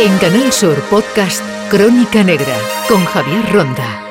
En 0.00 0.18
Canal 0.18 0.50
Sur 0.50 0.76
Podcast 0.90 1.40
Crónica 1.70 2.24
Negra 2.24 2.58
con 2.88 3.04
Javier 3.04 3.52
Ronda. 3.52 4.02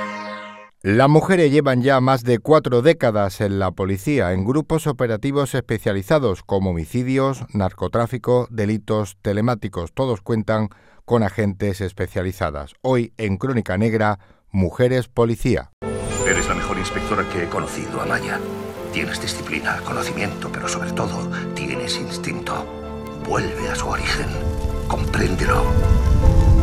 Las 0.82 1.10
mujeres 1.10 1.52
llevan 1.52 1.82
ya 1.82 2.00
más 2.00 2.24
de 2.24 2.40
cuatro 2.40 2.82
décadas 2.82 3.42
en 3.42 3.60
la 3.60 3.72
policía, 3.72 4.32
en 4.32 4.46
grupos 4.46 4.88
operativos 4.88 5.54
especializados 5.54 6.42
como 6.42 6.70
homicidios, 6.70 7.44
narcotráfico, 7.54 8.48
delitos 8.50 9.18
telemáticos. 9.22 9.92
Todos 9.94 10.22
cuentan 10.22 10.70
con 11.04 11.22
agentes 11.22 11.82
especializadas. 11.82 12.76
Hoy 12.82 13.12
en 13.18 13.36
Crónica 13.36 13.78
Negra, 13.78 14.20
Mujeres 14.52 15.10
Policía. 15.10 15.72
Eres 16.26 16.48
la 16.48 16.56
mejor 16.56 16.78
inspectora 16.78 17.28
que 17.28 17.44
he 17.44 17.50
conocido, 17.50 18.00
Amaya. 18.00 18.40
Tienes 18.94 19.22
disciplina, 19.22 19.82
conocimiento, 19.84 20.50
pero 20.50 20.70
sobre 20.70 20.94
todo 20.94 21.30
tienes 21.56 21.98
instinto. 21.98 22.66
Vuelve 23.28 23.68
a 23.68 23.76
su 23.76 23.88
origen. 23.88 24.28
Compréndelo. 24.94 25.64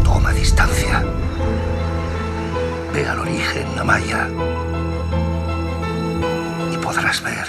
Toma 0.05 0.31
distancia. 0.33 1.05
Ve 2.95 3.05
al 3.05 3.19
origen, 3.19 3.67
Amaya. 3.77 4.29
Y 6.73 6.77
podrás 6.77 7.21
ver 7.25 7.49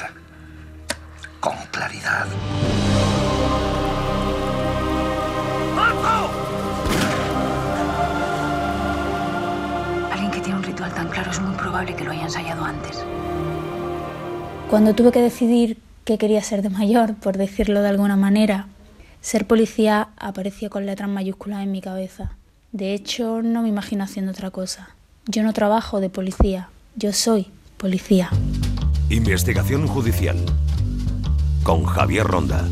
con 1.39 1.53
claridad. 1.69 2.25
Alguien 10.11 10.31
que 10.31 10.39
tiene 10.39 10.57
un 10.57 10.63
ritual 10.63 10.91
tan 10.95 11.09
claro 11.09 11.29
es 11.29 11.39
muy 11.41 11.55
probable 11.57 11.95
que 11.95 12.05
lo 12.05 12.09
haya 12.09 12.23
ensayado 12.23 12.65
antes. 12.65 13.05
Cuando 14.67 14.95
tuve 14.95 15.11
que 15.11 15.21
decidir 15.21 15.77
qué 16.05 16.17
quería 16.17 16.41
ser 16.41 16.63
de 16.63 16.71
mayor, 16.71 17.13
por 17.13 17.37
decirlo 17.37 17.83
de 17.83 17.89
alguna 17.89 18.15
manera, 18.15 18.65
ser 19.21 19.45
policía 19.45 20.09
apareció 20.17 20.69
con 20.69 20.85
letras 20.85 21.09
mayúsculas 21.09 21.63
en 21.63 21.71
mi 21.71 21.79
cabeza. 21.79 22.31
De 22.71 22.93
hecho, 22.93 23.41
no 23.43 23.61
me 23.61 23.69
imagino 23.69 24.03
haciendo 24.03 24.31
otra 24.31 24.49
cosa. 24.49 24.89
Yo 25.27 25.43
no 25.43 25.53
trabajo 25.53 25.99
de 25.99 26.09
policía, 26.09 26.69
yo 26.95 27.13
soy 27.13 27.51
policía. 27.77 28.29
Investigación 29.09 29.87
judicial 29.87 30.37
con 31.63 31.85
Javier 31.85 32.25
Ronda. 32.25 32.67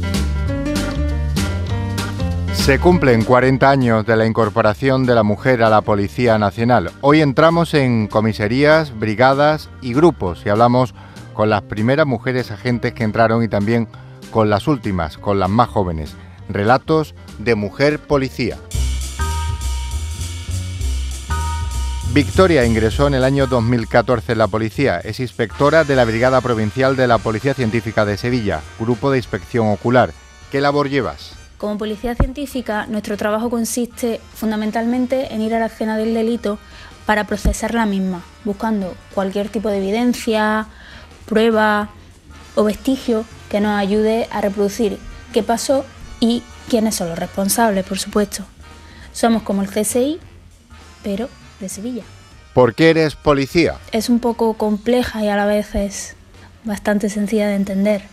Se 2.53 2.79
cumplen 2.79 3.23
40 3.23 3.69
años 3.69 4.05
de 4.05 4.15
la 4.15 4.25
incorporación 4.25 5.05
de 5.05 5.15
la 5.15 5.23
mujer 5.23 5.63
a 5.63 5.69
la 5.69 5.81
Policía 5.81 6.37
Nacional. 6.37 6.91
Hoy 7.01 7.21
entramos 7.21 7.73
en 7.73 8.07
comisarías, 8.07 8.97
brigadas 8.97 9.69
y 9.81 9.93
grupos 9.93 10.43
y 10.45 10.49
hablamos 10.49 10.93
con 11.33 11.49
las 11.49 11.61
primeras 11.61 12.05
mujeres 12.05 12.51
agentes 12.51 12.93
que 12.93 13.03
entraron 13.03 13.43
y 13.43 13.47
también 13.47 13.87
con 14.31 14.49
las 14.49 14.67
últimas, 14.67 15.17
con 15.17 15.39
las 15.39 15.49
más 15.49 15.69
jóvenes. 15.69 16.15
Relatos 16.49 17.13
de 17.37 17.53
mujer 17.53 17.99
policía. 17.99 18.57
Victoria 22.11 22.65
ingresó 22.65 23.05
en 23.05 23.13
el 23.13 23.23
año 23.23 23.45
2014 23.45 24.31
en 24.31 24.37
la 24.39 24.47
policía. 24.47 24.99
Es 24.99 25.19
inspectora 25.19 25.83
de 25.83 25.95
la 25.95 26.05
Brigada 26.05 26.41
Provincial 26.41 26.95
de 26.95 27.05
la 27.05 27.19
Policía 27.19 27.53
Científica 27.53 28.03
de 28.03 28.17
Sevilla, 28.17 28.61
Grupo 28.79 29.11
de 29.11 29.19
Inspección 29.19 29.67
Ocular. 29.67 30.11
¿Qué 30.51 30.59
labor 30.59 30.89
llevas? 30.89 31.33
Como 31.59 31.77
policía 31.77 32.15
científica, 32.15 32.87
nuestro 32.87 33.15
trabajo 33.15 33.51
consiste 33.51 34.19
fundamentalmente 34.33 35.31
en 35.31 35.41
ir 35.41 35.53
a 35.53 35.59
la 35.59 35.67
escena 35.67 35.97
del 35.97 36.15
delito 36.15 36.57
para 37.05 37.25
procesar 37.25 37.75
la 37.75 37.85
misma, 37.85 38.23
buscando 38.43 38.95
cualquier 39.13 39.49
tipo 39.49 39.69
de 39.69 39.77
evidencia, 39.77 40.65
prueba 41.27 41.89
o 42.55 42.63
vestigio 42.63 43.23
que 43.51 43.61
nos 43.61 43.77
ayude 43.77 44.27
a 44.31 44.41
reproducir 44.41 44.97
qué 45.31 45.43
pasó 45.43 45.85
y 46.19 46.43
quiénes 46.69 46.95
son 46.95 47.09
los 47.09 47.19
responsables, 47.19 47.85
por 47.85 47.99
supuesto. 47.99 48.43
Somos 49.13 49.43
como 49.43 49.61
el 49.61 49.69
CSI, 49.69 50.19
pero 51.03 51.29
de 51.59 51.69
Sevilla. 51.69 52.03
¿Por 52.53 52.75
qué 52.75 52.89
eres 52.89 53.15
policía? 53.15 53.77
Es 53.91 54.09
un 54.09 54.19
poco 54.19 54.55
compleja 54.55 55.23
y 55.23 55.29
a 55.29 55.35
la 55.35 55.45
vez 55.45 55.75
es 55.75 56.15
bastante 56.63 57.09
sencilla 57.09 57.47
de 57.47 57.55
entender. 57.55 58.03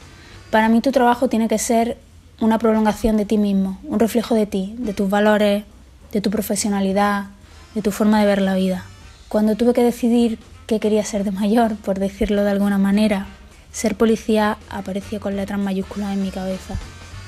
Para 0.50 0.69
mí 0.69 0.81
tu 0.81 0.92
trabajo 0.92 1.28
tiene 1.28 1.48
que 1.48 1.58
ser 1.58 1.98
una 2.41 2.58
prolongación 2.58 3.16
de 3.16 3.25
ti 3.25 3.38
mismo, 3.38 3.78
un 3.84 3.98
reflejo 3.98 4.34
de 4.34 4.47
ti, 4.47 4.75
de 4.78 4.92
tus 4.92 5.08
valores, 5.08 5.64
de 6.12 6.20
tu 6.20 6.31
profesionalidad, 6.31 7.26
de 7.75 7.82
tu 7.82 7.91
forma 7.91 8.20
de 8.20 8.26
ver 8.26 8.42
la 8.42 8.54
vida. 8.54 8.84
Cuando 9.28 9.56
tuve 9.56 9.72
que 9.72 9.82
decidir 9.82 10.38
qué 10.66 10.81
quería 10.81 11.04
ser 11.04 11.25
de 11.25 11.31
mayor, 11.31 11.76
por 11.76 11.98
decirlo 11.98 12.44
de 12.44 12.50
alguna 12.50 12.78
manera, 12.78 13.26
ser 13.72 13.97
policía 13.97 14.58
apareció 14.70 15.20
con 15.20 15.36
letras 15.36 15.58
mayúsculas 15.58 16.12
en 16.12 16.22
mi 16.22 16.31
cabeza. 16.31 16.76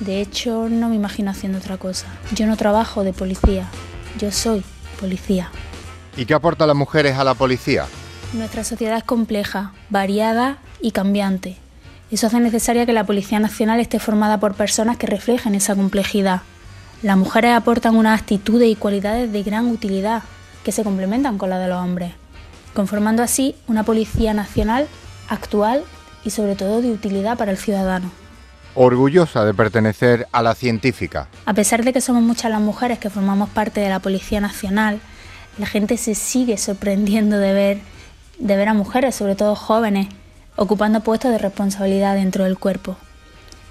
De 0.00 0.20
hecho, 0.20 0.68
no 0.68 0.88
me 0.88 0.94
imagino 0.94 1.30
haciendo 1.30 1.58
otra 1.58 1.76
cosa. 1.76 2.06
Yo 2.34 2.46
no 2.46 2.56
trabajo 2.56 3.02
de 3.02 3.12
policía, 3.12 3.68
yo 4.18 4.30
soy 4.30 4.62
policía. 5.00 5.50
¿Y 6.16 6.24
qué 6.24 6.34
aportan 6.34 6.68
las 6.68 6.76
mujeres 6.76 7.16
a 7.16 7.24
la 7.24 7.34
policía? 7.34 7.86
Nuestra 8.32 8.62
sociedad 8.62 8.98
es 8.98 9.04
compleja, 9.04 9.72
variada 9.90 10.58
y 10.80 10.92
cambiante. 10.92 11.56
Eso 12.10 12.26
hace 12.26 12.40
necesaria 12.40 12.86
que 12.86 12.92
la 12.92 13.04
Policía 13.04 13.38
Nacional 13.38 13.80
esté 13.80 13.98
formada 13.98 14.38
por 14.40 14.54
personas 14.54 14.96
que 14.96 15.06
reflejen 15.06 15.54
esa 15.54 15.74
complejidad. 15.74 16.42
Las 17.02 17.16
mujeres 17.16 17.52
aportan 17.52 17.96
unas 17.96 18.20
actitudes 18.20 18.68
y 18.68 18.76
cualidades 18.76 19.32
de 19.32 19.42
gran 19.42 19.66
utilidad 19.66 20.22
que 20.64 20.72
se 20.72 20.84
complementan 20.84 21.38
con 21.38 21.50
la 21.50 21.58
de 21.58 21.68
los 21.68 21.82
hombres, 21.82 22.12
conformando 22.74 23.22
así 23.22 23.54
una 23.66 23.82
Policía 23.82 24.32
Nacional 24.32 24.88
actual 25.28 25.84
y 26.24 26.30
sobre 26.30 26.56
todo 26.56 26.80
de 26.80 26.90
utilidad 26.90 27.36
para 27.36 27.50
el 27.50 27.58
ciudadano. 27.58 28.10
Orgullosa 28.80 29.44
de 29.44 29.54
pertenecer 29.54 30.28
a 30.30 30.40
la 30.40 30.54
científica. 30.54 31.26
A 31.46 31.52
pesar 31.52 31.82
de 31.82 31.92
que 31.92 32.00
somos 32.00 32.22
muchas 32.22 32.48
las 32.48 32.60
mujeres 32.60 33.00
que 33.00 33.10
formamos 33.10 33.48
parte 33.48 33.80
de 33.80 33.88
la 33.88 33.98
Policía 33.98 34.40
Nacional, 34.40 35.00
la 35.58 35.66
gente 35.66 35.96
se 35.96 36.14
sigue 36.14 36.56
sorprendiendo 36.58 37.38
de 37.38 37.52
ver, 37.52 37.78
de 38.38 38.56
ver 38.56 38.68
a 38.68 38.74
mujeres, 38.74 39.16
sobre 39.16 39.34
todo 39.34 39.56
jóvenes, 39.56 40.06
ocupando 40.54 41.00
puestos 41.00 41.32
de 41.32 41.38
responsabilidad 41.38 42.14
dentro 42.14 42.44
del 42.44 42.56
cuerpo. 42.56 42.96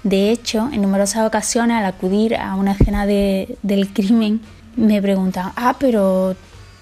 De 0.02 0.30
hecho, 0.30 0.68
en 0.74 0.82
numerosas 0.82 1.26
ocasiones 1.26 1.78
al 1.78 1.86
acudir 1.86 2.36
a 2.36 2.54
una 2.54 2.72
escena 2.72 3.06
de, 3.06 3.56
del 3.62 3.90
crimen, 3.94 4.42
me 4.76 5.00
preguntan, 5.00 5.52
ah, 5.56 5.76
pero 5.80 6.36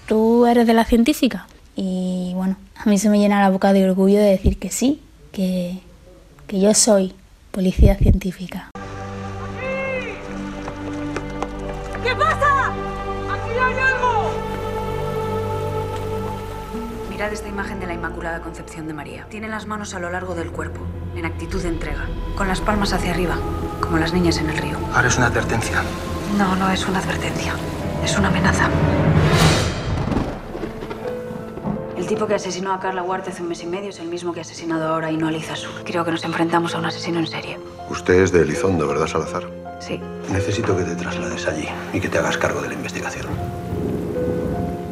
tú 0.05 0.45
eres 0.45 0.67
de 0.67 0.73
la 0.73 0.83
científica. 0.83 1.47
Y 1.77 2.33
bueno, 2.35 2.57
a 2.75 2.89
mí 2.89 2.97
se 2.97 3.07
me 3.09 3.19
llena 3.19 3.39
la 3.39 3.51
boca 3.51 3.71
de 3.71 3.89
orgullo 3.89 4.17
de 4.19 4.31
decir 4.31 4.59
que 4.59 4.69
sí, 4.69 5.01
que, 5.31 5.79
que 6.45 6.59
yo 6.59 6.73
soy 6.73 7.13
policía 7.51 7.95
científica. 7.95 8.69
¿Qué 12.03 12.15
pasa? 12.15 12.71
¡Aquí 13.31 13.51
hay 13.59 13.79
algo! 13.79 14.31
Mirad 17.09 17.33
esta 17.33 17.47
imagen 17.47 17.79
de 17.79 17.87
la 17.87 17.93
Inmaculada 17.93 18.41
Concepción 18.41 18.87
de 18.87 18.93
María. 18.93 19.25
Tiene 19.29 19.47
las 19.47 19.65
manos 19.65 19.93
a 19.95 19.99
lo 19.99 20.09
largo 20.09 20.35
del 20.35 20.51
cuerpo, 20.51 20.81
en 21.15 21.25
actitud 21.25 21.61
de 21.61 21.69
entrega, 21.69 22.05
con 22.35 22.47
las 22.47 22.61
palmas 22.61 22.93
hacia 22.93 23.11
arriba, 23.11 23.35
como 23.81 23.97
las 23.97 24.13
niñas 24.13 24.37
en 24.37 24.49
el 24.49 24.57
río. 24.57 24.77
Ahora 24.93 25.07
es 25.07 25.17
una 25.17 25.27
advertencia. 25.27 25.81
No, 26.37 26.55
no 26.55 26.69
es 26.69 26.87
una 26.87 26.99
advertencia, 26.99 27.53
es 28.03 28.17
una 28.17 28.27
amenaza. 28.27 28.69
El 31.97 32.05
tipo 32.05 32.27
que 32.27 32.35
asesinó 32.35 32.73
a 32.73 32.79
Carla 32.79 33.01
Huarte 33.01 33.31
hace 33.31 33.41
un 33.41 33.49
mes 33.49 33.63
y 33.63 33.65
medio 33.65 33.89
es 33.89 33.99
el 33.99 34.07
mismo 34.07 34.31
que 34.31 34.39
ha 34.39 34.43
asesinado 34.43 34.87
ahora 34.87 35.07
a 35.07 35.11
Inoa 35.11 35.31
Lizasu. 35.31 35.67
Creo 35.83 36.05
que 36.05 36.11
nos 36.11 36.23
enfrentamos 36.23 36.75
a 36.75 36.77
un 36.77 36.85
asesino 36.85 37.17
en 37.17 37.25
serie. 37.25 37.59
Usted 37.89 38.21
es 38.21 38.31
de 38.31 38.43
Elizondo, 38.43 38.87
¿verdad, 38.87 39.07
Salazar? 39.07 39.49
Sí. 39.79 39.99
Necesito 40.31 40.77
que 40.77 40.83
te 40.83 40.95
traslades 40.95 41.47
allí 41.47 41.67
y 41.93 41.99
que 41.99 42.07
te 42.07 42.19
hagas 42.19 42.37
cargo 42.37 42.61
de 42.61 42.67
la 42.67 42.75
investigación. 42.75 43.25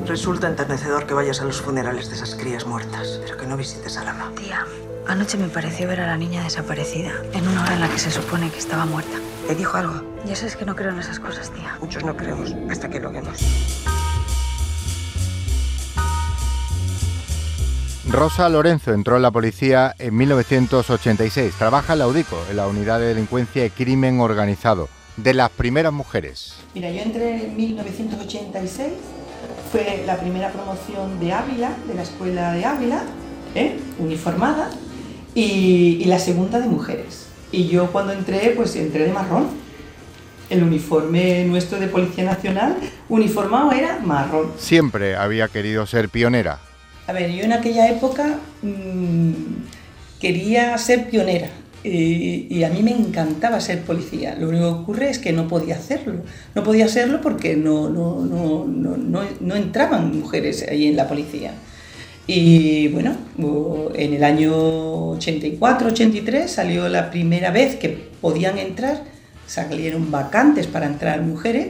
Resulta 0.07 0.47
enternecedor 0.47 1.05
que 1.05 1.13
vayas 1.13 1.41
a 1.41 1.45
los 1.45 1.61
funerales 1.61 2.09
de 2.09 2.16
esas 2.16 2.33
crías 2.33 2.66
muertas, 2.66 3.19
pero 3.23 3.37
que 3.37 3.45
no 3.45 3.55
visites 3.55 3.97
a 3.97 4.03
Lama. 4.03 4.31
Tía, 4.35 4.66
anoche 5.07 5.37
me 5.37 5.47
pareció 5.47 5.87
ver 5.87 6.01
a 6.01 6.07
la 6.07 6.17
niña 6.17 6.43
desaparecida, 6.43 7.11
en 7.33 7.47
una 7.47 7.63
hora 7.63 7.75
en 7.75 7.81
la 7.81 7.89
que 7.89 7.99
se 7.99 8.09
supone 8.09 8.49
que 8.49 8.57
estaba 8.57 8.85
muerta. 8.85 9.19
¿Te 9.47 9.53
dijo 9.53 9.77
algo? 9.77 10.01
Ya 10.25 10.35
sabes 10.35 10.55
que 10.55 10.66
no 10.66 10.75
creo 10.75 10.89
en 10.89 10.99
esas 10.99 11.19
cosas, 11.19 11.51
tía. 11.51 11.77
Muchos 11.79 12.03
no 12.03 12.17
creemos 12.17 12.55
hasta 12.69 12.89
que 12.89 12.99
lo 12.99 13.11
vemos. 13.11 13.39
Rosa 18.07 18.47
Lorenzo 18.49 18.93
entró 18.93 19.16
en 19.16 19.23
la 19.23 19.31
policía 19.31 19.96
en 19.97 20.16
1986. 20.16 21.55
Trabaja 21.57 21.93
en 21.93 21.99
la 21.99 22.07
UDICO, 22.07 22.37
en 22.52 22.57
la 22.57 22.67
Unidad 22.67 22.99
de 22.99 23.07
Delincuencia 23.07 23.66
y 23.66 23.72
Crimen 23.72 24.19
Organizado. 24.19 24.90
De 25.17 25.34
las 25.34 25.49
primeras 25.49 25.91
mujeres. 25.91 26.55
Mira, 26.75 26.91
yo 26.91 27.02
entré 27.02 27.46
en 27.46 27.55
1986, 27.55 28.90
fue 29.72 30.03
la 30.05 30.17
primera 30.17 30.52
promoción 30.52 31.19
de 31.19 31.31
Ávila, 31.31 31.72
de 31.87 31.93
la 31.93 32.03
escuela 32.03 32.52
de 32.53 32.66
Ávila, 32.66 33.03
¿eh? 33.55 33.79
uniformada, 33.97 34.69
y, 35.34 35.99
y 36.02 36.05
la 36.05 36.19
segunda 36.19 36.59
de 36.59 36.67
mujeres. 36.67 37.28
Y 37.52 37.67
yo 37.67 37.91
cuando 37.91 38.11
entré, 38.11 38.53
pues 38.55 38.75
entré 38.75 39.05
de 39.05 39.13
marrón. 39.13 39.47
El 40.49 40.61
uniforme 40.61 41.43
nuestro 41.46 41.79
de 41.79 41.87
Policía 41.87 42.25
Nacional, 42.25 42.78
uniformado 43.09 43.72
era 43.72 43.99
marrón. 43.99 44.52
Siempre 44.57 45.16
había 45.16 45.47
querido 45.47 45.87
ser 45.87 46.09
pionera. 46.09 46.59
A 47.07 47.13
ver, 47.13 47.31
yo 47.31 47.43
en 47.43 47.53
aquella 47.53 47.90
época 47.90 48.40
mmm, 48.61 49.31
quería 50.19 50.78
ser 50.78 51.09
pionera, 51.09 51.49
y, 51.87 52.63
a 52.63 52.69
mí 52.69 52.81
me 52.81 52.91
encantaba 52.91 53.59
ser 53.59 53.81
policía. 53.81 54.35
Lo 54.40 54.49
único 54.49 54.63
que 54.63 54.81
ocurre 54.81 55.09
es 55.09 55.19
que 55.19 55.31
no 55.31 55.47
podía 55.47 55.75
hacerlo. 55.75 56.22
No 56.55 56.63
podía 56.63 56.85
hacerlo 56.85 57.22
porque 57.22 57.55
no, 57.55 57.90
no, 57.90 58.25
no, 58.25 58.66
no, 58.66 59.55
entraban 59.55 60.17
mujeres 60.17 60.66
ahí 60.67 60.87
en 60.87 60.96
la 60.96 61.07
policía. 61.07 61.52
Y 62.28 62.87
bueno, 62.87 63.16
en 63.93 64.13
el 64.16 64.23
año 64.23 65.09
84, 65.11 65.90
83 65.90 66.52
salió 66.52 66.90
la 66.90 67.11
primera 67.11 67.52
vez 67.52 67.75
que 67.75 67.90
podían 68.19 68.57
entrar, 68.57 69.03
salieron 69.46 70.09
vacantes 70.09 70.66
para 70.66 70.87
entrar 70.87 71.22
mujeres 71.22 71.67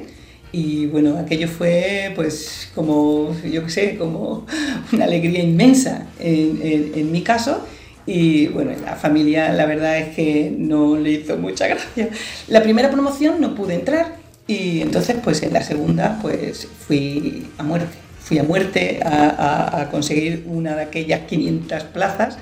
y 0.52 0.86
bueno, 0.88 1.18
aquello 1.18 1.48
fue 1.48 2.12
pues 2.16 2.70
como, 2.74 3.36
yo 3.44 3.64
qué 3.66 3.70
sé, 3.70 3.98
como 3.98 4.46
una 4.92 5.06
alegría 5.06 5.44
inmensa 5.44 6.08
en, 6.20 6.92
en, 6.96 7.12
mi 7.12 7.22
caso. 7.22 7.66
Y 8.06 8.48
bueno, 8.48 8.72
la 8.84 8.96
familia 8.96 9.52
la 9.52 9.66
verdad 9.66 9.98
es 9.98 10.16
que 10.16 10.54
no 10.58 10.96
le 10.96 11.12
hizo 11.12 11.38
mucha 11.38 11.68
gracia. 11.70 12.10
La 12.48 12.64
primera 12.64 12.90
promoción 12.90 13.42
no 13.42 13.56
pude 13.56 13.74
entrar 13.76 14.18
y 14.48 14.82
entonces 14.82 15.18
pues 15.24 15.42
en 15.44 15.54
la 15.54 15.64
segunda 15.64 16.20
pues 16.22 16.68
fui 16.88 17.48
a 17.58 17.64
muerte. 17.64 17.98
Fui 18.20 18.40
a 18.40 18.44
muerte 18.44 19.02
a, 19.04 19.88
conseguir 19.92 20.46
una 20.48 20.76
de 20.76 20.84
aquellas 20.84 21.22
500 21.28 21.84
plazas 21.84 22.40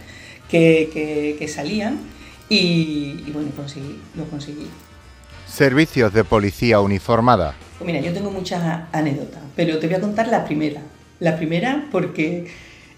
que, 0.50 1.36
que, 1.38 1.48
salían 1.50 1.98
y, 2.48 3.22
y 3.26 3.32
bueno, 3.34 3.50
conseguí, 3.54 4.00
lo 4.16 4.24
conseguí. 4.26 4.68
Servicios 5.46 6.14
de 6.14 6.24
policía 6.24 6.80
uniformada. 6.80 7.54
Pues 7.78 7.88
mira, 7.88 8.00
yo 8.00 8.14
tengo 8.14 8.31
muchas 8.31 8.62
anécdotas, 8.92 9.42
pero 9.56 9.80
te 9.80 9.88
voy 9.88 9.96
a 9.96 10.02
contar 10.02 10.28
la 10.28 10.46
primera. 10.46 10.81
La 11.20 11.38
primera 11.38 11.88
porque 11.92 12.48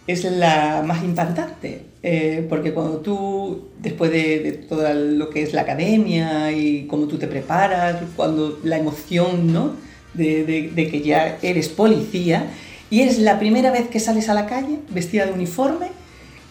es 0.07 0.23
la 0.23 0.83
más 0.85 1.03
impactante, 1.03 1.81
eh, 2.03 2.45
porque 2.47 2.73
cuando 2.73 2.97
tú, 2.97 3.69
después 3.81 4.11
de, 4.11 4.65
todo 4.69 4.93
lo 4.93 5.29
que 5.29 5.41
es 5.41 5.53
la 5.53 5.61
academia 5.61 6.51
y 6.51 6.85
cómo 6.87 7.07
tú 7.07 7.17
te 7.17 7.27
preparas, 7.27 7.97
cuando 8.15 8.59
la 8.63 8.77
emoción 8.77 9.51
¿no? 9.51 9.73
de, 10.13 10.71
que 10.75 11.01
ya 11.01 11.39
eres 11.41 11.69
policía, 11.69 12.51
y 12.91 13.01
es 13.01 13.17
la 13.17 13.39
primera 13.39 13.71
vez 13.71 13.87
que 13.87 13.99
sales 13.99 14.29
a 14.29 14.35
la 14.35 14.45
calle 14.45 14.77
vestida 14.89 15.25
de 15.25 15.33
uniforme, 15.33 15.87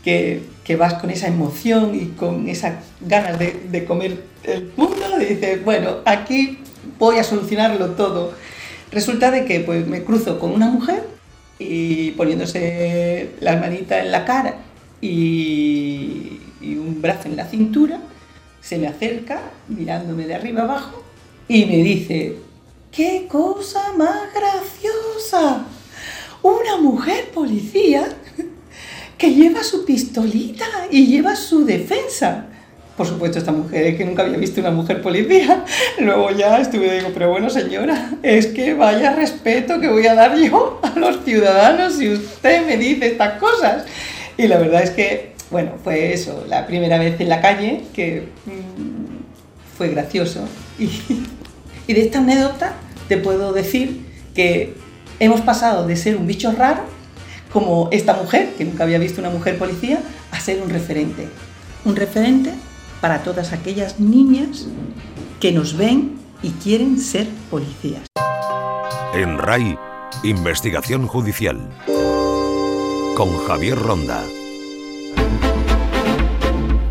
que, 0.03 0.43
que 0.65 0.77
vas 0.77 0.95
con 0.95 1.11
esa 1.11 1.29
emoción 1.29 1.95
y 1.95 2.07
con 2.17 2.49
esas 2.49 2.75
ganas 3.01 3.39
de, 3.39 3.57
de 3.71 3.85
comer 3.85 4.19
el 4.43 4.73
mundo, 4.77 5.21
y 5.21 5.27
dices, 5.27 5.65
bueno, 5.65 5.99
aquí 6.05 6.59
voy 6.99 7.19
a 7.19 7.25
solucionarlo 7.25 7.91
todo. 7.91 8.33
Resulta 8.91 9.31
de 9.31 9.45
que 9.45 9.61
pues, 9.61 9.87
me 9.87 10.05
cruzo 10.05 10.39
con 10.39 10.53
una 10.53 10.67
mujer 10.67 11.05
y 11.59 12.13
poniéndose 12.13 13.31
la 13.41 13.57
manita 13.57 14.01
en 14.01 14.11
la 14.13 14.25
cara 14.25 14.57
y, 15.01 16.41
un 16.63 17.01
brazo 17.03 17.29
en 17.29 17.37
la 17.37 17.47
cintura, 17.47 18.01
se 18.61 18.79
me 18.79 18.87
acerca 18.87 19.43
mirándome 19.69 20.27
de 20.27 20.35
arriba 20.35 20.63
abajo 20.63 21.03
y 21.47 21.67
me 21.67 21.77
dice, 21.77 22.39
¡qué 22.91 23.27
cosa 23.29 23.93
más 23.97 24.33
graciosa! 24.35 25.67
Una 26.43 26.77
mujer 26.81 27.31
policía 27.35 28.09
que 29.19 29.35
lleva 29.35 29.63
su 29.63 29.85
pistolita 29.85 30.67
y 30.91 31.07
lleva 31.07 31.37
su 31.37 31.65
defensa 31.65 32.49
por 32.97 33.07
supuesto, 33.07 33.39
esta 33.39 33.51
mujer 33.51 33.97
que 33.97 34.05
nunca 34.05 34.23
había 34.23 34.37
visto 34.37 34.61
una 34.61 34.71
mujer 34.71 35.03
policía. 35.03 35.65
Luego 35.99 36.31
ya 36.31 36.61
estuve 36.61 36.97
digo, 36.97 37.11
pero 37.13 37.31
bueno, 37.31 37.51
señora, 37.51 38.11
es 38.23 38.47
que 38.47 38.75
vaya 38.75 39.15
respeto 39.15 39.81
que 39.81 39.89
voy 39.89 40.07
a 40.07 40.15
dar 40.15 40.37
yo 40.37 40.81
a 40.83 40.97
los 40.99 41.25
ciudadanos 41.25 41.95
si 41.95 42.13
usted 42.13 42.65
me 42.67 42.77
dice 42.77 43.07
estas 43.09 43.39
cosas. 43.41 43.85
Y 44.37 44.47
la 44.47 44.59
verdad 44.59 44.83
es 44.83 44.91
que, 44.91 45.33
bueno, 45.51 45.73
fue 45.83 46.13
eso, 46.13 46.45
la 46.49 46.67
primera 46.67 46.99
vez 46.99 47.21
en 47.21 47.29
la 47.29 47.41
calle 47.41 47.83
que 47.93 48.29
mm, 48.47 49.77
fue 49.77 49.89
gracioso. 49.89 50.47
Y 50.79 50.89
de 51.93 52.01
esta 52.01 52.19
anécdota 52.19 52.75
te 53.09 53.17
puedo 53.17 53.53
decir 53.53 54.07
que 54.37 54.75
hemos 55.19 55.41
pasado 55.41 55.87
de 55.87 55.97
ser 55.97 56.17
un 56.17 56.29
bicho 56.29 56.53
raro, 56.53 56.83
como 57.53 57.89
esta 57.93 58.15
mujer, 58.15 58.51
que 58.57 58.65
nunca 58.65 58.85
había 58.85 58.99
visto 58.99 59.21
una 59.21 59.31
mujer 59.31 59.59
policía, 59.59 60.01
a 60.31 60.39
ser 60.39 60.61
un 60.63 60.71
referente. 60.71 61.29
Un 61.85 61.95
referente 61.95 62.51
para 63.05 63.23
todas 63.23 63.53
aquellas 63.53 64.01
niñas 64.01 64.67
que 65.39 65.53
nos 65.53 65.77
ven 65.77 66.17
y 66.43 66.53
quieren 66.53 66.99
ser 66.99 67.29
policías. 67.51 68.07
En 69.13 69.37
RAI, 69.37 69.79
Investigación 70.23 71.07
Judicial. 71.07 71.69
Con 73.15 73.37
Javier 73.47 73.79
Ronda. 73.79 74.25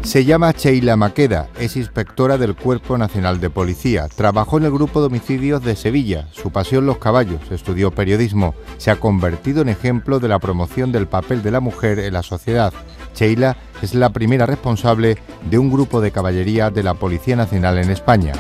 Se 0.04 0.26
llama 0.26 0.52
Sheila 0.52 0.98
Maqueda, 0.98 1.48
es 1.58 1.78
inspectora 1.78 2.38
del 2.38 2.56
Cuerpo 2.56 2.98
Nacional 2.98 3.40
de 3.40 3.50
Policía. 3.50 4.10
Trabajó 4.10 4.58
en 4.58 4.66
el 4.66 4.72
grupo 4.72 5.00
de 5.00 5.08
homicidios 5.08 5.64
de 5.64 5.78
Sevilla. 5.78 6.28
Su 6.32 6.52
pasión 6.52 6.86
los 6.86 6.98
caballos, 6.98 7.40
estudió 7.52 7.90
periodismo. 7.90 8.54
Se 8.78 8.92
ha 8.92 8.98
convertido 8.98 9.62
en 9.62 9.70
ejemplo 9.70 10.20
de 10.20 10.28
la 10.28 10.40
promoción 10.40 10.92
del 10.92 11.08
papel 11.08 11.42
de 11.42 11.52
la 11.52 11.62
mujer 11.62 12.00
en 12.00 12.14
la 12.14 12.22
sociedad. 12.22 12.74
Sheila 13.16 13.56
es 13.82 13.96
la 13.96 14.10
primera 14.10 14.46
responsable 14.46 15.18
de 15.50 15.58
un 15.58 15.72
grupo 15.72 16.02
de 16.02 16.12
caballería 16.12 16.70
de 16.70 16.84
la 16.84 16.96
Policía 16.96 17.38
Nacional 17.38 17.78
en 17.78 17.90
España. 17.90 18.34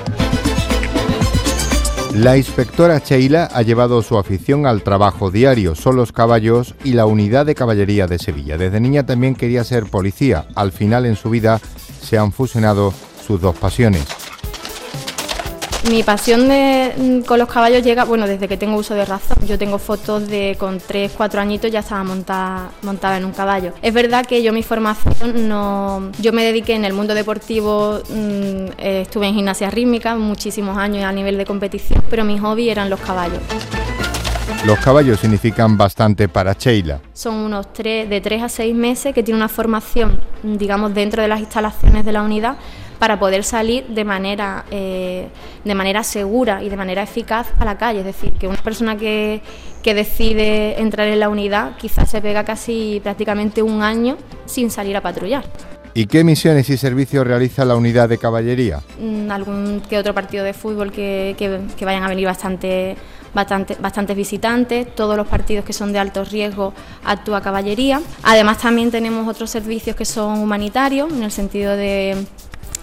La 2.15 2.37
inspectora 2.37 2.99
Sheila 2.99 3.45
ha 3.51 3.63
llevado 3.63 4.03
su 4.03 4.19
afición 4.19 4.67
al 4.67 4.83
trabajo 4.83 5.31
diario, 5.31 5.73
son 5.73 5.95
los 5.95 6.11
caballos 6.11 6.75
y 6.83 6.93
la 6.93 7.07
unidad 7.07 7.47
de 7.47 7.55
caballería 7.55 8.05
de 8.05 8.19
Sevilla. 8.19 8.55
Desde 8.55 8.79
niña 8.79 9.03
también 9.03 9.33
quería 9.33 9.63
ser 9.63 9.85
policía. 9.85 10.45
Al 10.53 10.71
final 10.71 11.07
en 11.07 11.15
su 11.15 11.31
vida 11.31 11.59
se 12.03 12.19
han 12.19 12.31
fusionado 12.31 12.93
sus 13.25 13.41
dos 13.41 13.57
pasiones. 13.57 14.22
Mi 15.89 16.01
pasión 16.01 16.47
mm, 16.47 17.21
con 17.21 17.39
los 17.39 17.49
caballos 17.49 17.83
llega, 17.83 18.05
bueno, 18.05 18.25
desde 18.25 18.47
que 18.47 18.55
tengo 18.55 18.77
uso 18.77 18.93
de 18.93 19.03
razón. 19.03 19.37
Yo 19.45 19.57
tengo 19.57 19.79
fotos 19.79 20.27
de 20.27 20.55
con 20.57 20.79
3, 20.79 21.11
4 21.15 21.41
añitos 21.41 21.71
ya 21.71 21.79
estaba 21.79 22.03
montada, 22.03 22.71
montada 22.83 23.17
en 23.17 23.25
un 23.25 23.33
caballo. 23.33 23.73
Es 23.81 23.93
verdad 23.93 24.25
que 24.25 24.41
yo 24.41 24.53
mi 24.53 24.63
formación 24.63 25.49
no... 25.49 26.11
Yo 26.19 26.31
me 26.31 26.45
dediqué 26.45 26.75
en 26.75 26.85
el 26.85 26.93
mundo 26.93 27.13
deportivo, 27.13 28.01
mm, 28.09 28.79
estuve 28.79 29.27
en 29.27 29.35
gimnasia 29.35 29.69
rítmica 29.69 30.15
muchísimos 30.15 30.77
años 30.77 31.03
a 31.03 31.11
nivel 31.11 31.37
de 31.37 31.45
competición, 31.45 32.01
pero 32.09 32.23
mi 32.23 32.39
hobby 32.39 32.69
eran 32.69 32.89
los 32.89 33.01
caballos. 33.01 33.41
Los 34.65 34.79
caballos 34.79 35.19
significan 35.19 35.77
bastante 35.77 36.29
para 36.29 36.53
Sheila. 36.53 37.01
Son 37.11 37.35
unos 37.35 37.73
tres, 37.73 38.09
de 38.09 38.21
3 38.21 38.43
a 38.43 38.49
6 38.49 38.73
meses 38.73 39.13
que 39.13 39.21
tiene 39.21 39.37
una 39.37 39.49
formación, 39.49 40.21
digamos, 40.41 40.93
dentro 40.93 41.21
de 41.21 41.27
las 41.27 41.41
instalaciones 41.41 42.05
de 42.05 42.13
la 42.13 42.21
unidad 42.21 42.55
para 42.99 43.19
poder 43.19 43.43
salir 43.43 43.85
de 43.87 44.03
manera, 44.03 44.65
eh, 44.71 45.27
de 45.63 45.75
manera 45.75 46.03
segura 46.03 46.63
y 46.63 46.69
de 46.69 46.77
manera 46.77 47.03
eficaz 47.03 47.47
a 47.59 47.65
la 47.65 47.77
calle. 47.77 47.99
Es 47.99 48.05
decir, 48.05 48.33
que 48.33 48.47
una 48.47 48.61
persona 48.61 48.97
que, 48.97 49.41
que 49.81 49.93
decide 49.93 50.81
entrar 50.81 51.07
en 51.07 51.19
la 51.19 51.29
unidad 51.29 51.77
quizás 51.77 52.09
se 52.09 52.21
pega 52.21 52.43
casi 52.43 52.99
prácticamente 53.03 53.61
un 53.61 53.83
año 53.83 54.17
sin 54.45 54.71
salir 54.71 54.95
a 54.97 55.01
patrullar. 55.01 55.43
¿Y 55.95 56.07
qué 56.07 56.23
misiones 56.23 56.69
y 56.69 56.77
servicios 56.77 57.25
realiza 57.25 57.65
la 57.65 57.75
unidad 57.75 58.09
de 58.09 58.17
caballería? 58.17 58.81
Mm, 58.99 59.29
algún 59.29 59.81
que 59.87 59.99
otro 59.99 60.13
partido 60.13 60.43
de 60.43 60.53
fútbol 60.53 60.91
que, 60.91 61.35
que, 61.37 61.85
vayan 61.85 62.01
a 62.01 62.07
venir 62.07 62.25
bastante, 62.25 62.95
bastante, 63.33 63.77
bastantes 63.79 64.17
visitantes, 64.17 64.95
todos 64.95 65.15
los 65.15 65.27
partidos 65.27 65.63
que 65.65 65.73
son 65.73 65.93
de 65.93 65.99
alto 65.99 66.23
riesgo 66.25 66.73
actúa 67.03 67.41
caballería. 67.41 68.01
Además 68.23 68.57
también 68.57 68.89
tenemos 68.89 69.27
otros 69.27 69.51
servicios 69.51 69.95
que 69.95 70.05
son 70.05 70.39
humanitarios, 70.39 71.13
en 71.13 71.21
el 71.21 71.31
sentido 71.31 71.75
de 71.75 72.25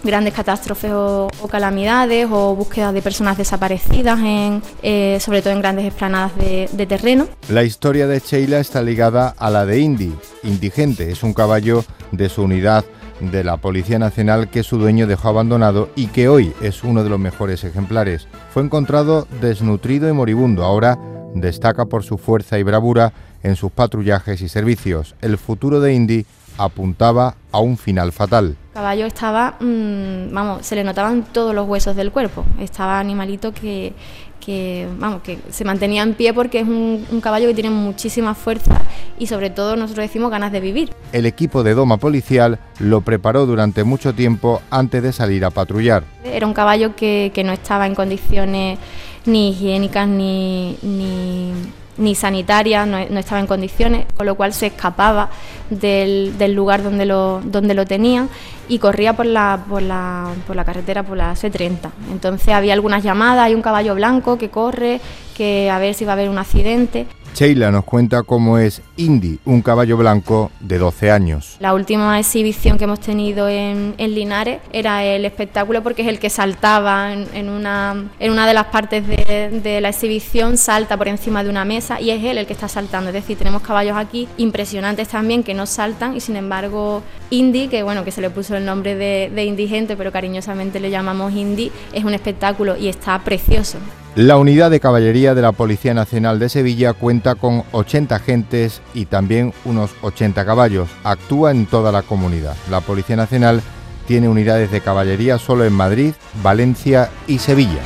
grandes 0.03 0.35
catástrofes 0.35 0.93
o, 0.93 1.29
calamidades 1.51 2.27
o 2.31 2.55
búsquedas 2.55 2.93
de 2.95 3.03
personas 3.03 3.37
desaparecidas, 3.37 4.19
en, 4.21 4.63
eh, 4.83 5.19
sobre 5.21 5.43
todo 5.43 5.53
en 5.53 5.61
grandes 5.61 5.87
esplanadas 5.87 6.33
de, 6.37 6.87
terreno. 6.87 7.29
La 7.49 7.63
historia 7.63 8.07
de 8.07 8.21
Sheila 8.21 8.59
está 8.59 8.83
ligada 8.83 9.35
a 9.39 9.51
la 9.51 9.67
de 9.67 9.81
Indy. 9.81 10.15
Indigente 10.43 11.11
es 11.11 11.23
un 11.23 11.35
caballo 11.35 11.85
de 12.11 12.29
su 12.29 12.43
unidad 12.43 12.85
de 13.21 13.45
la 13.45 13.59
Policía 13.59 13.99
Nacional 13.99 14.49
que 14.49 14.63
su 14.63 14.79
dueño 14.79 15.07
dejó 15.07 15.29
abandonado 15.29 15.91
y 15.95 16.07
que 16.07 16.29
hoy 16.29 16.53
es 16.63 16.83
uno 16.83 17.05
de 17.05 17.11
los 17.11 17.19
mejores 17.19 17.65
ejemplares. 17.65 18.27
Fue 18.53 18.63
encontrado 18.63 19.29
desnutrido 19.41 20.09
y 20.09 20.13
moribundo. 20.13 20.65
Ahora 20.65 20.99
destaca 21.35 21.85
por 21.85 22.03
su 22.03 22.19
fuerza 22.19 22.59
y 22.59 22.63
bravura 22.63 23.13
en 23.43 23.57
sus 23.57 23.71
patrullajes 23.71 24.41
y 24.41 24.49
servicios. 24.49 25.15
El 25.21 25.39
futuro 25.39 25.81
de 25.81 25.95
Indy 25.95 26.27
apuntaba 26.59 27.37
a 27.53 27.61
un 27.61 27.77
final 27.77 28.13
fatal. 28.13 28.57
El 28.71 28.75
caballo 28.75 29.07
estaba, 29.07 29.57
mm, 29.59 30.33
vamos, 30.33 30.65
se 30.65 30.77
le 30.77 30.85
notaban 30.85 31.25
todos 31.25 31.53
los 31.53 31.69
huesos 31.69 31.97
del 31.97 32.13
cuerpo. 32.13 32.45
Estaba 32.61 33.01
animalito 33.01 33.53
que, 33.53 33.95
que, 34.39 34.87
vamos, 34.97 35.23
que 35.23 35.41
se 35.51 35.65
mantenía 35.65 36.05
en 36.05 36.15
pie 36.15 36.33
porque 36.33 36.61
es 36.61 36.69
un, 36.69 37.05
un, 37.11 37.21
caballo 37.21 37.49
que 37.49 37.55
tiene 37.55 37.71
muchísima 37.71 38.33
fuerza 38.37 38.81
y 39.19 39.27
sobre 39.27 39.51
todo 39.51 39.75
nosotros 39.75 40.05
decimos 40.07 40.31
ganas 40.31 40.53
de 40.53 40.61
vivir. 40.61 40.95
El 41.11 41.27
equipo 41.27 41.65
de 41.65 41.75
doma 41.75 41.97
policial 41.97 42.61
lo 42.79 43.01
preparó 43.01 43.45
durante 43.45 43.83
mucho 43.83 44.15
tiempo 44.15 44.63
antes 44.71 45.03
de 45.03 45.13
salir 45.13 45.45
a 45.45 45.51
patrullar. 45.51 46.05
Era 46.23 46.47
un 46.47 46.55
caballo 46.55 46.95
que, 46.95 47.33
que 47.35 47.43
no 47.43 47.53
estaba 47.53 47.89
en 47.89 47.97
condiciones 47.97 48.79
ni 49.27 49.51
higiénicas 49.51 50.07
ni, 50.07 50.79
ni 50.83 51.53
ni 52.01 52.15
sanitaria, 52.15 52.87
no, 52.87 52.99
estaba 52.99 53.41
en 53.41 53.47
condiciones, 53.47 54.07
con 54.17 54.27
lo 54.27 54.35
cual 54.35 54.53
se 54.53 54.69
escapaba 54.69 55.29
del, 55.69 56.35
lugar 56.55 56.83
donde 56.83 57.05
lo, 57.05 57.41
donde 57.45 57.75
lo 57.75 57.85
tenían 57.87 58.29
y 58.69 58.79
corría 58.79 59.13
por 59.15 59.27
la, 59.27 59.65
por 59.69 59.83
la, 59.83 60.33
por 60.47 60.57
la 60.57 60.65
carretera, 60.65 61.03
por 61.03 61.17
la 61.17 61.35
C30. 61.35 61.91
Entonces 62.11 62.49
había 62.49 62.73
algunas 62.73 63.03
llamadas, 63.03 63.45
hay 63.45 63.55
un 63.55 63.63
caballo 63.63 63.95
blanco 63.95 64.39
que 64.39 64.49
corre, 64.49 65.01
que 65.37 65.71
a 65.71 65.79
ver 65.79 65.95
si 65.95 66.05
va 66.05 66.13
a 66.13 66.15
haber 66.15 66.29
un 66.29 66.39
accidente. 66.39 67.07
Sheila 67.35 67.71
nos 67.71 67.85
cuenta 67.85 68.23
cómo 68.23 68.59
es 68.59 68.83
Indy, 68.97 69.39
un 69.45 69.63
caballo 69.63 69.97
blanco 69.97 70.51
de 70.61 70.79
12 70.79 71.11
años. 71.11 71.57
La 71.61 71.73
última 71.75 72.19
exhibición 72.19 72.77
que 72.77 72.85
hemos 72.85 73.01
tenido 73.01 73.49
en, 73.49 73.95
Linares 73.99 74.61
era 74.73 75.05
el 75.05 75.25
espectáculo 75.25 75.83
porque 75.83 76.03
es 76.03 76.09
el 76.09 76.19
que 76.19 76.31
saltaba 76.31 77.13
en, 77.13 77.49
una, 77.49 78.11
en 78.19 78.33
una 78.33 78.47
de 78.47 78.55
las 78.55 78.67
partes 78.67 79.07
de, 79.07 79.81
la 79.81 79.89
exhibición, 79.89 80.59
salta 80.59 80.97
por 80.97 81.09
encima 81.09 81.45
de 81.45 81.51
una 81.51 81.65
mesa 81.65 82.01
y 82.01 82.11
es 82.11 82.23
él 82.25 82.39
el 82.39 82.47
que 82.47 82.53
está 82.53 82.69
saltando. 82.69 83.11
Es 83.11 83.15
decir, 83.15 83.39
tenemos 83.39 83.63
caballos 83.63 83.97
aquí 83.97 84.29
impresionantes 84.37 85.09
también 85.09 85.43
que 85.43 85.55
no 85.55 85.67
saltan 85.67 86.17
y 86.17 86.21
sin 86.21 86.37
embargo 86.37 87.03
Indy, 87.31 87.69
que 87.69 87.83
bueno, 87.83 88.05
que 88.05 88.11
se 88.11 88.21
le 88.21 88.31
puso 88.31 88.57
el 88.57 88.65
nombre 88.65 88.97
de, 88.97 89.31
de 89.35 89.45
indigente, 89.45 89.97
pero 89.97 90.13
cariñosamente 90.13 90.81
le 90.81 90.91
llamamos 90.91 91.33
Indy, 91.33 91.71
es 91.93 92.05
un 92.05 92.15
espectáculo 92.15 92.77
y 92.77 92.89
está 92.89 93.19
precioso. 93.21 93.79
La 94.17 94.39
unidad 94.39 94.73
de 94.73 94.81
caballería 94.81 95.37
de 95.37 95.43
la 95.43 95.53
Policía 95.53 95.95
Nacional 95.95 96.41
de 96.41 96.49
Sevilla 96.49 96.95
cuenta 96.95 97.37
con 97.37 97.63
80 97.71 98.17
agentes 98.17 98.83
y 98.93 99.07
también 99.07 99.55
unos 99.65 99.93
80 100.03 100.45
caballos. 100.45 100.89
Actúa 101.05 101.53
en 101.53 101.67
toda 101.67 101.93
la 101.93 102.03
comunidad. 102.03 102.57
La 102.69 102.81
Policía 102.81 103.15
Nacional 103.15 103.63
tiene 104.09 104.29
unidades 104.29 104.73
de 104.73 104.81
caballería 104.81 105.39
solo 105.39 105.65
en 105.65 105.73
Madrid, 105.73 106.15
Valencia 106.43 107.09
y 107.29 107.39
Sevilla. 107.39 107.81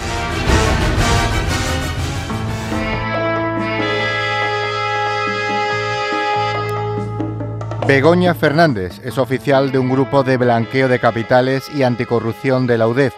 Begoña 7.87 8.35
Fernández 8.35 8.99
es 9.05 9.19
oficial 9.19 9.71
de 9.73 9.79
un 9.79 9.91
grupo 9.91 10.23
de 10.23 10.39
blanqueo 10.39 10.89
de 10.89 10.99
capitales 10.99 11.71
y 11.77 11.83
anticorrupción 11.83 12.67
de 12.67 12.79
la 12.79 12.89
UDEF 12.89 13.15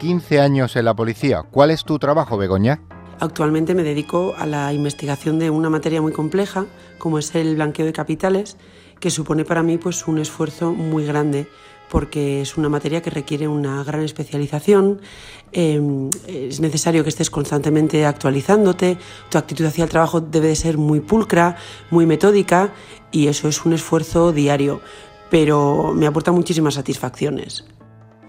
15 0.00 0.40
años 0.40 0.76
en 0.76 0.86
la 0.86 0.96
policía. 0.96 1.44
¿Cuál 1.50 1.70
es 1.70 1.84
tu 1.84 1.98
trabajo, 1.98 2.38
Begoña? 2.38 2.80
Actualmente 3.20 3.74
me 3.74 3.82
dedico 3.82 4.34
a 4.38 4.46
la 4.46 4.72
investigación 4.72 5.38
de 5.38 5.50
una 5.50 5.68
materia 5.68 6.00
muy 6.00 6.12
compleja, 6.12 6.64
como 6.96 7.18
es 7.18 7.34
el 7.34 7.56
blanqueo 7.56 7.84
de 7.84 7.92
capitales, 7.92 8.56
que 8.98 9.10
supone 9.10 9.44
para 9.44 9.62
mí 9.62 9.76
pues, 9.76 10.08
un 10.08 10.18
esfuerzo 10.18 10.72
muy 10.72 11.04
grande 11.04 11.46
porque 11.90 12.40
es 12.40 12.56
una 12.56 12.68
materia 12.68 13.02
que 13.02 13.10
requiere 13.10 13.48
una 13.48 13.82
gran 13.84 14.02
especialización, 14.02 15.00
em, 15.52 16.08
es 16.28 16.60
necesario 16.60 17.02
que 17.02 17.08
estés 17.08 17.30
constantemente 17.30 18.06
actualizándote, 18.06 18.96
tu 19.28 19.38
actitud 19.38 19.66
hacia 19.66 19.84
el 19.84 19.90
trabajo 19.90 20.20
debe 20.20 20.46
de 20.46 20.56
ser 20.56 20.78
muy 20.78 21.00
pulcra, 21.00 21.56
muy 21.90 22.06
metódica 22.06 22.72
y 23.10 23.26
eso 23.26 23.48
es 23.48 23.66
un 23.66 23.72
esfuerzo 23.72 24.30
diario, 24.32 24.80
pero 25.30 25.92
me 25.92 26.06
aporta 26.06 26.30
muchísimas 26.30 26.74
satisfacciones. 26.74 27.64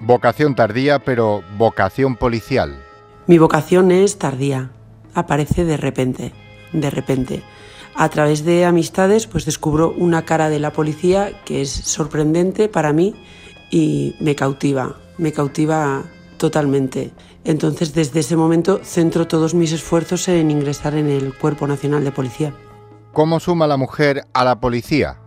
Vocación 0.03 0.55
tardía, 0.55 0.97
pero 0.97 1.43
vocación 1.57 2.15
policial. 2.15 2.83
Mi 3.27 3.37
vocación 3.37 3.91
es 3.91 4.17
tardía. 4.17 4.71
Aparece 5.13 5.63
de 5.63 5.77
repente, 5.77 6.33
de 6.73 6.89
repente. 6.89 7.43
A 7.93 8.09
través 8.09 8.43
de 8.43 8.65
amistades, 8.65 9.27
pues 9.27 9.45
descubro 9.45 9.93
una 9.95 10.25
cara 10.25 10.49
de 10.49 10.57
la 10.57 10.73
policía 10.73 11.43
que 11.45 11.61
es 11.61 11.69
sorprendente 11.69 12.67
para 12.67 12.93
mí 12.93 13.13
y 13.69 14.15
me 14.19 14.35
cautiva, 14.35 14.95
me 15.19 15.33
cautiva 15.33 16.03
totalmente. 16.37 17.11
Entonces, 17.43 17.93
desde 17.93 18.21
ese 18.21 18.35
momento, 18.35 18.79
centro 18.83 19.27
todos 19.27 19.53
mis 19.53 19.71
esfuerzos 19.71 20.27
en 20.29 20.49
ingresar 20.49 20.95
en 20.95 21.09
el 21.09 21.37
Cuerpo 21.37 21.67
Nacional 21.67 22.03
de 22.03 22.11
Policía. 22.11 22.55
¿Cómo 23.13 23.39
suma 23.39 23.67
la 23.67 23.77
mujer 23.77 24.25
a 24.33 24.45
la 24.45 24.59
policía? 24.59 25.19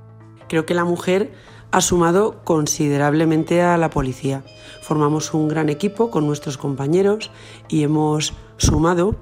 Creo 0.48 0.66
que 0.66 0.74
la 0.74 0.84
mujer 0.84 1.32
ha 1.74 1.80
sumado 1.80 2.36
considerablemente 2.44 3.60
a 3.60 3.76
la 3.76 3.90
policía. 3.90 4.44
Formamos 4.80 5.34
un 5.34 5.48
gran 5.48 5.68
equipo 5.68 6.08
con 6.08 6.24
nuestros 6.24 6.56
compañeros 6.56 7.32
y 7.68 7.82
hemos 7.82 8.32
sumado 8.58 9.16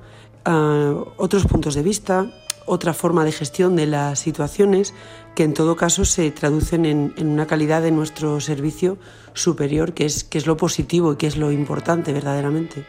ah, 0.45 0.93
otros 1.17 1.47
puntos 1.47 1.75
de 1.75 1.83
vista, 1.83 2.27
otra 2.67 2.93
forma 2.93 3.25
de 3.25 3.33
gestión 3.33 3.75
de 3.75 3.87
las 3.87 4.19
situaciones 4.19 4.93
que 5.35 5.45
en 5.45 5.55
todo 5.55 5.77
caso 5.77 6.05
se 6.05 6.31
traducen 6.31 6.85
en, 6.85 7.15
en, 7.17 7.29
una 7.29 7.47
calidad 7.47 7.81
de 7.81 7.91
nuestro 7.91 8.39
servicio 8.39 8.99
superior, 9.33 9.95
que 9.95 10.05
es, 10.05 10.23
que 10.23 10.37
es 10.37 10.47
lo 10.47 10.59
positivo 10.59 11.15
y 11.15 11.17
que 11.17 11.29
es 11.29 11.39
lo 11.39 11.53
importante 11.53 12.13
verdaderamente. 12.13 12.85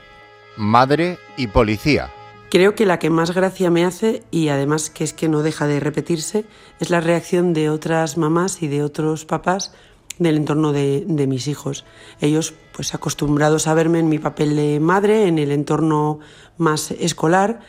Madre 0.57 1.19
y 1.37 1.47
policía. 1.47 2.11
Creo 2.53 2.75
que 2.75 2.85
la 2.85 2.99
que 2.99 3.09
más 3.09 3.33
gracia 3.33 3.71
me 3.71 3.83
hace, 3.83 4.21
y 4.29 4.49
además 4.49 4.91
que 4.91 5.03
es 5.03 5.11
que 5.11 5.27
no 5.27 5.41
deja 5.41 5.65
de 5.65 5.79
repetirse, 5.79 6.45
es 6.79 6.91
la 6.91 7.01
reacción 7.01 7.51
de 7.51 7.71
otras 7.71 8.15
mamás 8.15 8.61
y 8.61 8.67
de 8.67 8.83
otros 8.83 9.25
papás 9.25 9.73
del 10.19 10.37
entorno 10.37 10.71
de, 10.71 11.03
mis 11.27 11.47
hijos. 11.47 11.83
Ellos, 12.21 12.53
pues 12.75 12.93
acostumbrados 12.93 13.65
a 13.65 13.73
verme 13.73 13.97
en 13.97 14.07
mi 14.07 14.19
papel 14.19 14.55
de 14.55 14.79
madre, 14.79 15.27
en 15.27 15.39
el 15.39 15.51
entorno 15.51 16.19
más 16.59 16.91
escolar, 16.91 17.61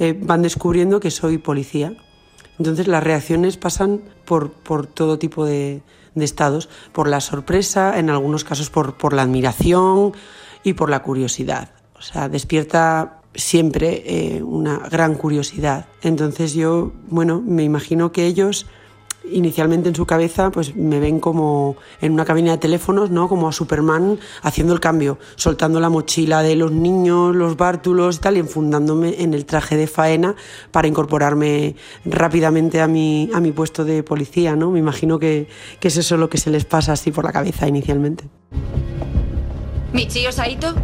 eh, 0.00 0.18
van 0.20 0.42
descubriendo 0.42 0.98
que 0.98 1.12
soy 1.12 1.38
policía. 1.38 1.94
Entonces 2.58 2.88
las 2.88 3.04
reacciones 3.04 3.56
pasan 3.56 4.02
por, 4.24 4.50
todo 4.88 5.20
tipo 5.20 5.44
de, 5.44 5.82
de, 6.16 6.24
estados, 6.24 6.68
por 6.90 7.06
la 7.06 7.20
sorpresa, 7.20 7.96
en 7.96 8.10
algunos 8.10 8.42
casos 8.42 8.70
por, 8.70 8.96
por 8.96 9.12
la 9.12 9.22
admiración 9.22 10.14
y 10.64 10.72
por 10.72 10.90
la 10.90 11.04
curiosidad. 11.04 11.70
O 11.94 12.02
sea, 12.02 12.28
despierta 12.28 13.21
siempre 13.34 14.02
eh, 14.06 14.42
una 14.42 14.78
gran 14.90 15.14
curiosidad. 15.14 15.86
Entonces 16.02 16.54
yo, 16.54 16.92
bueno, 17.08 17.42
me 17.44 17.64
imagino 17.64 18.12
que 18.12 18.26
ellos 18.26 18.66
inicialmente 19.30 19.88
en 19.88 19.94
su 19.94 20.06
cabeza 20.06 20.50
pues 20.50 20.74
me 20.74 20.98
ven 20.98 21.20
como 21.20 21.76
en 22.00 22.12
una 22.12 22.24
cabina 22.24 22.52
de 22.52 22.58
teléfonos, 22.58 23.10
¿no? 23.10 23.28
Como 23.28 23.48
a 23.48 23.52
Superman 23.52 24.18
haciendo 24.42 24.72
el 24.72 24.80
cambio, 24.80 25.18
soltando 25.36 25.80
la 25.80 25.88
mochila 25.88 26.42
de 26.42 26.56
los 26.56 26.72
niños, 26.72 27.34
los 27.34 27.56
bártulos 27.56 28.16
y 28.16 28.18
tal 28.20 28.36
y 28.36 28.40
enfundándome 28.40 29.22
en 29.22 29.34
el 29.34 29.44
traje 29.44 29.76
de 29.76 29.86
faena 29.86 30.34
para 30.70 30.88
incorporarme 30.88 31.76
rápidamente 32.04 32.80
a 32.80 32.88
mi, 32.88 33.30
a 33.32 33.40
mi 33.40 33.52
puesto 33.52 33.84
de 33.84 34.02
policía, 34.02 34.56
¿no? 34.56 34.70
Me 34.70 34.78
imagino 34.78 35.18
que, 35.18 35.48
que 35.80 35.88
es 35.88 35.96
eso 35.96 36.16
lo 36.16 36.28
que 36.28 36.38
se 36.38 36.50
les 36.50 36.64
pasa 36.64 36.92
así 36.92 37.12
por 37.12 37.24
la 37.24 37.32
cabeza 37.32 37.68
inicialmente. 37.68 38.24
¿Michio 39.92 40.32
Saito? 40.32 40.74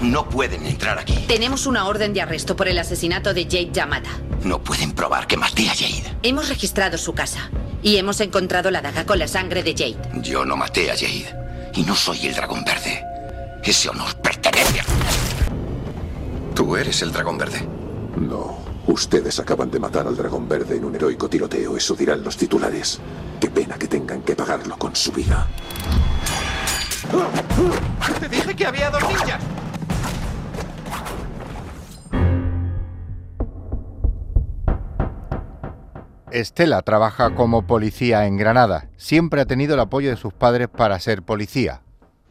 No 0.00 0.28
pueden 0.28 0.66
entrar 0.66 0.98
aquí. 0.98 1.24
Tenemos 1.26 1.66
una 1.66 1.86
orden 1.86 2.12
de 2.12 2.22
arresto 2.22 2.56
por 2.56 2.68
el 2.68 2.78
asesinato 2.78 3.32
de 3.32 3.44
Jade 3.44 3.70
Yamada. 3.72 4.10
No 4.42 4.60
pueden 4.60 4.92
probar 4.92 5.26
que 5.26 5.36
maté 5.36 5.68
a 5.68 5.74
Jade. 5.74 6.16
Hemos 6.22 6.48
registrado 6.48 6.98
su 6.98 7.14
casa 7.14 7.50
y 7.82 7.96
hemos 7.96 8.20
encontrado 8.20 8.70
la 8.70 8.82
daga 8.82 9.06
con 9.06 9.18
la 9.18 9.28
sangre 9.28 9.62
de 9.62 9.72
Jade. 9.72 10.22
Yo 10.22 10.44
no 10.44 10.56
maté 10.56 10.90
a 10.90 10.94
Jade 10.94 11.34
y 11.74 11.82
no 11.82 11.94
soy 11.94 12.26
el 12.26 12.34
dragón 12.34 12.64
verde. 12.64 13.02
Ese 13.62 13.88
honor 13.88 14.14
pertenece 14.16 14.80
a... 14.80 14.84
¿Tú 16.54 16.76
eres 16.76 17.02
el 17.02 17.12
dragón 17.12 17.38
verde? 17.38 17.66
No. 18.16 18.58
Ustedes 18.86 19.40
acaban 19.40 19.70
de 19.70 19.80
matar 19.80 20.06
al 20.06 20.16
dragón 20.16 20.46
verde 20.46 20.76
en 20.76 20.84
un 20.84 20.94
heroico 20.94 21.28
tiroteo. 21.28 21.76
Eso 21.76 21.94
dirán 21.94 22.22
los 22.22 22.36
titulares. 22.36 23.00
Qué 23.40 23.48
pena 23.48 23.76
que 23.76 23.88
tengan 23.88 24.22
que 24.22 24.36
pagarlo 24.36 24.76
con 24.76 24.94
su 24.94 25.10
vida. 25.12 25.48
¡Te 28.20 28.28
dije 28.28 28.54
que 28.54 28.66
había 28.66 28.90
dos 28.90 29.02
ninjas! 29.08 29.40
Estela 36.34 36.82
trabaja 36.82 37.36
como 37.36 37.64
policía 37.64 38.26
en 38.26 38.36
Granada. 38.36 38.88
Siempre 38.96 39.40
ha 39.40 39.46
tenido 39.46 39.74
el 39.74 39.80
apoyo 39.80 40.10
de 40.10 40.16
sus 40.16 40.32
padres 40.32 40.66
para 40.66 40.98
ser 40.98 41.22
policía. 41.22 41.80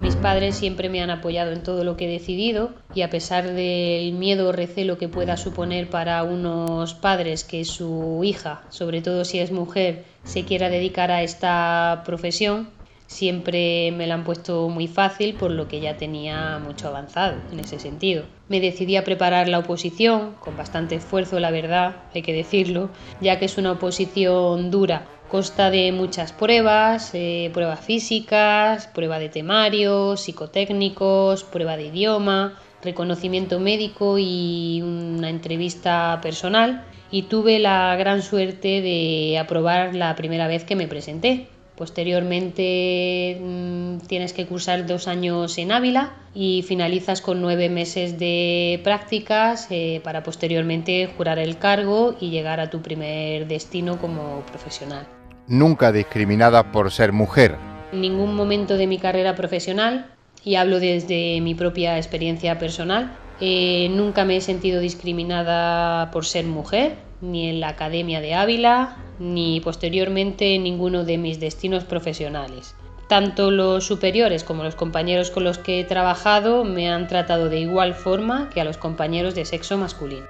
Mis 0.02 0.18
padres 0.18 0.58
siempre 0.58 0.90
me 0.90 1.02
han 1.02 1.10
apoyado 1.10 1.54
en 1.54 1.64
todo 1.64 1.86
lo 1.86 1.96
que 1.96 2.06
he 2.06 2.12
decidido 2.12 2.72
y 2.94 3.04
a 3.04 3.10
pesar 3.10 3.54
del 3.54 4.12
miedo 4.12 4.50
o 4.50 4.52
recelo 4.52 4.98
que 4.98 5.08
pueda 5.08 5.38
suponer 5.38 5.90
para 5.90 6.22
unos 6.24 6.94
padres 6.94 7.46
que 7.46 7.64
su 7.64 8.20
hija, 8.26 8.64
sobre 8.68 9.02
todo 9.02 9.24
si 9.24 9.40
es 9.40 9.54
mujer, 9.54 10.04
se 10.26 10.44
quiera 10.44 10.68
dedicar 10.68 11.10
a 11.10 11.24
esta 11.24 12.04
profesión, 12.06 12.68
siempre 13.14 13.92
me 13.92 14.08
la 14.08 14.16
han 14.16 14.24
puesto 14.24 14.68
muy 14.70 14.88
fácil, 14.88 15.36
por 15.36 15.52
lo 15.52 15.68
que 15.68 15.80
ya 15.80 15.96
tenía 15.96 16.60
mucho 16.60 16.88
avanzado 16.88 17.36
en 17.52 17.60
ese 17.60 17.80
sentido. 17.80 18.24
Me 18.50 18.60
decidí 18.60 18.98
a 18.98 19.04
preparar 19.04 19.48
la 19.48 19.60
oposición, 19.60 20.36
con 20.40 20.58
bastante 20.58 20.96
esfuerzo, 20.96 21.40
la 21.40 21.52
verdad, 21.52 21.96
hay 22.14 22.22
que 22.22 22.34
decirlo, 22.34 22.90
ya 23.22 23.40
que 23.40 23.46
es 23.46 23.58
una 23.58 23.72
oposición 23.72 24.72
dura. 24.72 25.08
Consta 25.30 25.72
de 25.72 25.92
muchas 25.92 26.34
pruebas, 26.34 27.12
eh, 27.14 27.50
pruebas 27.54 27.80
físicas, 27.80 28.88
prueba 28.88 29.18
de 29.18 29.30
temario, 29.30 30.18
psicotécnicos, 30.18 31.44
prueba 31.44 31.78
de 31.78 31.88
idioma, 31.88 32.60
reconocimiento 32.84 33.60
médico 33.60 34.18
y 34.20 34.82
una 34.84 35.30
entrevista 35.30 36.20
personal. 36.22 36.86
Y 37.10 37.24
tuve 37.24 37.60
la 37.60 37.96
gran 37.96 38.22
suerte 38.22 38.82
de 38.82 39.38
aprobar 39.40 39.96
la 39.96 40.16
primera 40.16 40.48
vez 40.48 40.64
que 40.64 40.76
me 40.76 40.88
presenté 40.88 41.48
Posteriormente 41.76 43.40
mm, 43.42 43.98
tienes 44.08 44.34
que 44.34 44.46
cursar 44.46 44.86
dos 44.86 45.08
años 45.08 45.58
en 45.58 45.72
Ávila 45.72 46.14
y 46.36 46.64
finalizas 46.68 47.22
con 47.22 47.42
nueve 47.42 47.70
meses 47.70 48.20
de 48.20 48.80
prácticas 48.84 49.68
eh, 49.72 50.00
para 50.04 50.24
posteriormente 50.24 51.10
jurar 51.18 51.40
el 51.40 51.58
cargo 51.58 52.16
y 52.20 52.30
llegar 52.30 52.60
a 52.60 52.70
tu 52.70 52.82
primer 52.82 53.48
destino 53.48 54.00
como 54.00 54.42
profesional. 54.42 55.08
Nunca 55.48 55.92
discriminada 55.92 56.72
por 56.72 56.92
ser 56.92 57.12
mujer. 57.12 57.58
En 57.92 58.02
ningún 58.02 58.36
momento 58.36 58.78
de 58.78 58.88
mi 58.88 58.98
carrera 58.98 59.36
profesional, 59.36 60.08
y 60.44 60.56
hablo 60.56 60.80
desde 60.80 61.42
mi 61.42 61.56
propia 61.56 61.98
experiencia 61.98 62.60
personal, 62.60 63.18
eh, 63.42 63.90
nunca 63.92 64.26
me 64.26 64.38
he 64.38 64.42
sentido 64.42 64.80
discriminada 64.80 66.12
por 66.12 66.26
ser 66.26 66.46
mujer, 66.46 66.98
ni 67.24 67.50
en 67.50 67.60
la 67.60 67.70
Academia 67.70 68.22
de 68.22 68.36
Ávila, 68.36 68.98
ni 69.18 69.62
posteriormente 69.62 70.56
en 70.56 70.64
ninguno 70.64 71.06
de 71.06 71.18
mis 71.18 71.40
destinos 71.40 71.86
profesionales. 71.86 72.76
Tanto 73.08 73.50
los 73.50 73.86
superiores 73.86 74.44
como 74.44 74.64
los 74.64 74.76
compañeros 74.76 75.32
con 75.32 75.44
los 75.44 75.58
que 75.58 75.80
he 75.80 75.84
trabajado 75.84 76.64
me 76.64 76.90
han 76.90 77.08
tratado 77.08 77.50
de 77.50 77.60
igual 77.60 77.96
forma 77.96 78.50
que 78.54 78.62
a 78.62 78.66
los 78.66 78.78
compañeros 78.78 79.36
de 79.36 79.46
sexo 79.46 79.78
masculino. 79.78 80.26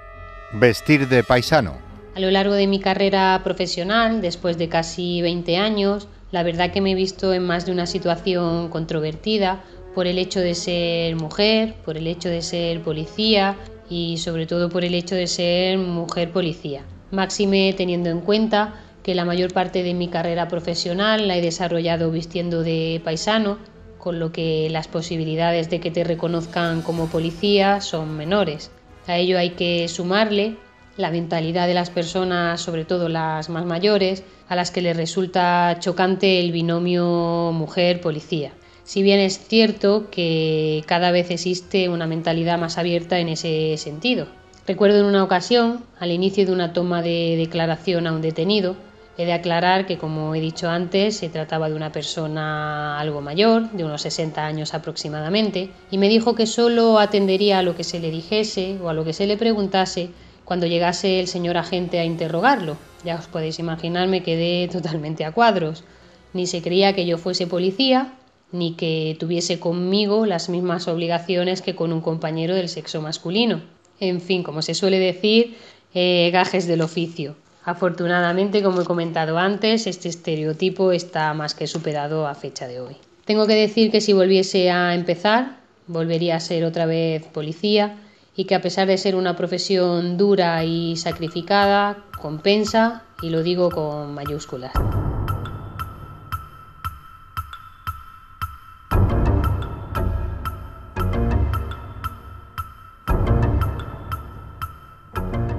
Vestir 0.52 1.08
de 1.08 1.24
paisano. 1.24 1.76
A 2.14 2.20
lo 2.20 2.30
largo 2.30 2.54
de 2.54 2.68
mi 2.68 2.78
carrera 2.78 3.40
profesional, 3.42 4.20
después 4.20 4.56
de 4.56 4.68
casi 4.68 5.20
20 5.20 5.56
años, 5.56 6.08
la 6.30 6.44
verdad 6.44 6.70
que 6.70 6.80
me 6.80 6.92
he 6.92 6.94
visto 6.94 7.34
en 7.34 7.44
más 7.44 7.66
de 7.66 7.72
una 7.72 7.86
situación 7.86 8.68
controvertida 8.68 9.64
por 9.94 10.06
el 10.06 10.18
hecho 10.18 10.40
de 10.40 10.54
ser 10.54 11.16
mujer, 11.16 11.74
por 11.84 11.96
el 11.96 12.06
hecho 12.06 12.28
de 12.28 12.42
ser 12.42 12.82
policía 12.82 13.56
y 13.94 14.16
sobre 14.16 14.46
todo 14.46 14.70
por 14.70 14.84
el 14.84 14.92
hecho 14.92 15.14
de 15.14 15.28
ser 15.28 15.78
mujer 15.78 16.32
policía. 16.32 16.82
Máxime 17.12 17.72
teniendo 17.76 18.10
en 18.10 18.22
cuenta 18.22 18.74
que 19.04 19.14
la 19.14 19.24
mayor 19.24 19.52
parte 19.52 19.84
de 19.84 19.94
mi 19.94 20.08
carrera 20.08 20.48
profesional 20.48 21.28
la 21.28 21.36
he 21.36 21.40
desarrollado 21.40 22.10
vistiendo 22.10 22.64
de 22.64 23.00
paisano, 23.04 23.58
con 23.98 24.18
lo 24.18 24.32
que 24.32 24.68
las 24.68 24.88
posibilidades 24.88 25.70
de 25.70 25.78
que 25.78 25.92
te 25.92 26.02
reconozcan 26.02 26.82
como 26.82 27.06
policía 27.06 27.80
son 27.80 28.16
menores. 28.16 28.72
A 29.06 29.16
ello 29.16 29.38
hay 29.38 29.50
que 29.50 29.86
sumarle 29.86 30.56
la 30.96 31.12
mentalidad 31.12 31.68
de 31.68 31.74
las 31.74 31.90
personas, 31.90 32.60
sobre 32.60 32.84
todo 32.84 33.08
las 33.08 33.48
más 33.48 33.64
mayores, 33.64 34.24
a 34.48 34.56
las 34.56 34.72
que 34.72 34.82
les 34.82 34.96
resulta 34.96 35.76
chocante 35.78 36.40
el 36.40 36.50
binomio 36.50 37.52
mujer-policía. 37.52 38.54
Si 38.84 39.02
bien 39.02 39.20
es 39.20 39.38
cierto 39.38 40.10
que 40.10 40.84
cada 40.86 41.10
vez 41.10 41.30
existe 41.30 41.88
una 41.88 42.06
mentalidad 42.06 42.58
más 42.58 42.78
abierta 42.78 43.18
en 43.18 43.28
ese 43.28 43.76
sentido. 43.78 44.26
Recuerdo 44.66 45.00
en 45.00 45.06
una 45.06 45.24
ocasión, 45.24 45.84
al 45.98 46.10
inicio 46.10 46.46
de 46.46 46.52
una 46.52 46.72
toma 46.72 47.02
de 47.02 47.36
declaración 47.36 48.06
a 48.06 48.12
un 48.12 48.22
detenido, 48.22 48.76
He 49.16 49.26
de 49.26 49.32
aclarar 49.32 49.86
que, 49.86 49.96
como 49.96 50.34
he 50.34 50.40
dicho 50.40 50.68
antes, 50.68 51.16
se 51.16 51.28
trataba 51.28 51.68
de 51.68 51.76
una 51.76 51.92
persona 51.92 52.98
algo 52.98 53.20
mayor, 53.20 53.70
de 53.70 53.84
unos 53.84 54.02
60 54.02 54.44
años 54.44 54.74
aproximadamente, 54.74 55.70
y 55.92 55.98
me 55.98 56.08
dijo 56.08 56.34
que 56.34 56.46
solo 56.46 56.98
atendería 56.98 57.60
a 57.60 57.62
lo 57.62 57.76
que 57.76 57.84
se 57.84 58.00
le 58.00 58.10
dijese 58.10 58.76
o 58.82 58.88
a 58.88 58.92
lo 58.92 59.04
que 59.04 59.12
se 59.12 59.28
le 59.28 59.36
preguntase 59.36 60.10
cuando 60.44 60.66
llegase 60.66 61.20
el 61.20 61.28
señor 61.28 61.56
agente 61.56 62.00
a 62.00 62.04
interrogarlo. 62.04 62.76
Ya 63.04 63.14
os 63.14 63.28
podéis 63.28 63.60
imaginar, 63.60 64.08
me 64.08 64.24
quedé 64.24 64.66
totalmente 64.66 65.24
a 65.24 65.30
cuadros. 65.30 65.84
Ni 66.32 66.48
se 66.48 66.60
creía 66.60 66.92
que 66.92 67.06
yo 67.06 67.16
fuese 67.16 67.46
policía, 67.46 68.14
ni 68.52 68.74
que 68.74 69.16
tuviese 69.18 69.58
conmigo 69.58 70.26
las 70.26 70.48
mismas 70.48 70.88
obligaciones 70.88 71.62
que 71.62 71.74
con 71.74 71.92
un 71.92 72.00
compañero 72.00 72.54
del 72.54 72.68
sexo 72.68 73.00
masculino. 73.02 73.62
En 74.00 74.20
fin, 74.20 74.42
como 74.42 74.62
se 74.62 74.74
suele 74.74 74.98
decir, 74.98 75.56
eh, 75.94 76.30
gajes 76.32 76.66
del 76.66 76.82
oficio. 76.82 77.36
Afortunadamente, 77.64 78.62
como 78.62 78.82
he 78.82 78.84
comentado 78.84 79.38
antes, 79.38 79.86
este 79.86 80.08
estereotipo 80.08 80.92
está 80.92 81.32
más 81.34 81.54
que 81.54 81.66
superado 81.66 82.26
a 82.26 82.34
fecha 82.34 82.68
de 82.68 82.80
hoy. 82.80 82.96
Tengo 83.24 83.46
que 83.46 83.54
decir 83.54 83.90
que 83.90 84.02
si 84.02 84.12
volviese 84.12 84.70
a 84.70 84.94
empezar, 84.94 85.56
volvería 85.86 86.36
a 86.36 86.40
ser 86.40 86.64
otra 86.64 86.84
vez 86.84 87.24
policía 87.24 87.96
y 88.36 88.44
que 88.44 88.54
a 88.54 88.60
pesar 88.60 88.86
de 88.86 88.98
ser 88.98 89.14
una 89.14 89.36
profesión 89.36 90.18
dura 90.18 90.64
y 90.64 90.96
sacrificada, 90.96 92.04
compensa, 92.20 93.02
y 93.22 93.30
lo 93.30 93.42
digo 93.42 93.70
con 93.70 94.12
mayúsculas. 94.12 94.72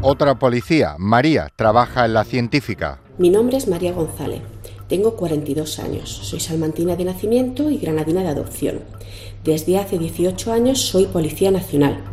Otra 0.07 0.37
policía, 0.37 0.97
María, 0.99 1.51
trabaja 1.55 2.05
en 2.05 2.13
la 2.13 2.23
científica. 2.25 2.99
Mi 3.17 3.31
nombre 3.31 3.57
es 3.57 3.67
María 3.67 3.91
González. 3.91 4.41
Tengo 4.87 5.15
42 5.15 5.79
años. 5.79 6.11
Soy 6.11 6.39
salmantina 6.39 6.95
de 6.95 7.05
nacimiento 7.05 7.71
y 7.71 7.79
granadina 7.79 8.21
de 8.21 8.27
adopción. 8.27 8.81
Desde 9.43 9.79
hace 9.79 9.97
18 9.97 10.53
años 10.53 10.79
soy 10.79 11.07
policía 11.07 11.49
nacional. 11.49 12.03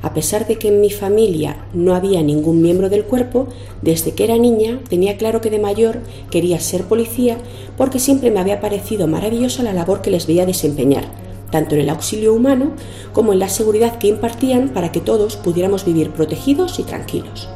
A 0.00 0.14
pesar 0.14 0.46
de 0.46 0.58
que 0.58 0.68
en 0.68 0.80
mi 0.80 0.90
familia 0.90 1.66
no 1.74 1.96
había 1.96 2.22
ningún 2.22 2.62
miembro 2.62 2.88
del 2.88 3.02
cuerpo, 3.02 3.48
desde 3.82 4.14
que 4.14 4.22
era 4.22 4.38
niña 4.38 4.78
tenía 4.88 5.16
claro 5.16 5.40
que 5.40 5.50
de 5.50 5.58
mayor 5.58 6.02
quería 6.30 6.60
ser 6.60 6.84
policía 6.84 7.36
porque 7.76 7.98
siempre 7.98 8.30
me 8.30 8.38
había 8.38 8.60
parecido 8.60 9.08
maravillosa 9.08 9.64
la 9.64 9.72
labor 9.72 10.02
que 10.02 10.12
les 10.12 10.28
veía 10.28 10.46
desempeñar 10.46 11.29
tanto 11.50 11.74
en 11.74 11.82
el 11.82 11.90
auxilio 11.90 12.34
humano 12.34 12.72
como 13.12 13.32
en 13.32 13.38
la 13.38 13.48
seguridad 13.48 13.98
que 13.98 14.08
impartían 14.08 14.68
para 14.70 14.92
que 14.92 15.00
todos 15.00 15.36
pudiéramos 15.36 15.84
vivir 15.84 16.10
protegidos 16.10 16.78
y 16.78 16.84
tranquilos. 16.84 17.48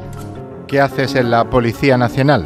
¿Qué 0.67 0.81
haces 0.81 1.15
en 1.15 1.31
la 1.31 1.49
Policía 1.51 1.97
Nacional? 1.97 2.45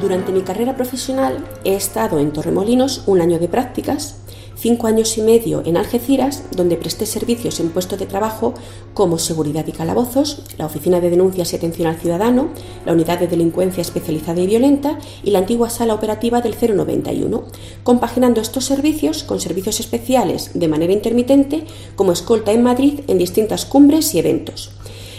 Durante 0.00 0.32
mi 0.32 0.40
carrera 0.40 0.76
profesional 0.76 1.44
he 1.64 1.74
estado 1.74 2.18
en 2.18 2.32
Torremolinos 2.32 3.04
un 3.06 3.20
año 3.20 3.38
de 3.38 3.48
prácticas 3.48 4.19
cinco 4.60 4.86
años 4.86 5.16
y 5.16 5.22
medio 5.22 5.62
en 5.64 5.78
Algeciras, 5.78 6.44
donde 6.54 6.76
presté 6.76 7.06
servicios 7.06 7.60
en 7.60 7.70
puestos 7.70 7.98
de 7.98 8.06
trabajo 8.06 8.52
como 8.92 9.18
seguridad 9.18 9.66
y 9.66 9.72
calabozos, 9.72 10.42
la 10.58 10.66
Oficina 10.66 11.00
de 11.00 11.08
Denuncias 11.08 11.52
y 11.52 11.56
Atención 11.56 11.88
al 11.88 11.98
Ciudadano, 11.98 12.48
la 12.84 12.92
Unidad 12.92 13.18
de 13.18 13.26
Delincuencia 13.26 13.80
Especializada 13.80 14.40
y 14.40 14.46
Violenta 14.46 14.98
y 15.24 15.30
la 15.30 15.38
antigua 15.38 15.70
Sala 15.70 15.94
Operativa 15.94 16.42
del 16.42 16.54
091, 16.54 17.44
compaginando 17.82 18.40
estos 18.40 18.66
servicios 18.66 19.24
con 19.24 19.40
servicios 19.40 19.80
especiales 19.80 20.50
de 20.54 20.68
manera 20.68 20.92
intermitente 20.92 21.64
como 21.96 22.12
escolta 22.12 22.52
en 22.52 22.62
Madrid 22.62 23.00
en 23.06 23.16
distintas 23.16 23.64
cumbres 23.64 24.14
y 24.14 24.18
eventos. 24.18 24.72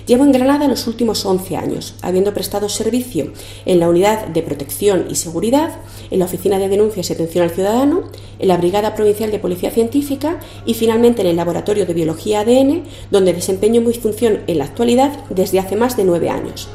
Llevo 0.07 0.23
en 0.23 0.31
Granada 0.31 0.67
los 0.67 0.87
últimos 0.87 1.25
11 1.25 1.57
años, 1.57 1.95
habiendo 2.01 2.33
prestado 2.33 2.69
servicio 2.69 3.31
en 3.65 3.79
la 3.79 3.89
Unidad 3.89 4.27
de 4.27 4.41
Protección 4.41 5.05
y 5.09 5.15
Seguridad, 5.15 5.75
en 6.09 6.19
la 6.19 6.25
Oficina 6.25 6.57
de 6.57 6.69
Denuncias 6.69 7.09
y 7.09 7.13
Atención 7.13 7.43
al 7.43 7.51
Ciudadano, 7.51 8.03
en 8.39 8.47
la 8.47 8.57
Brigada 8.57 8.95
Provincial 8.95 9.31
de 9.31 9.39
Policía 9.39 9.71
Científica 9.71 10.39
y 10.65 10.73
finalmente 10.73 11.21
en 11.21 11.27
el 11.27 11.35
Laboratorio 11.35 11.85
de 11.85 11.93
Biología 11.93 12.41
ADN, 12.41 12.83
donde 13.11 13.33
desempeño 13.33 13.81
mi 13.81 13.93
función 13.93 14.39
en 14.47 14.57
la 14.57 14.65
actualidad 14.65 15.11
desde 15.29 15.59
hace 15.59 15.75
más 15.75 15.97
de 15.97 16.03
nueve 16.03 16.29
años. 16.29 16.67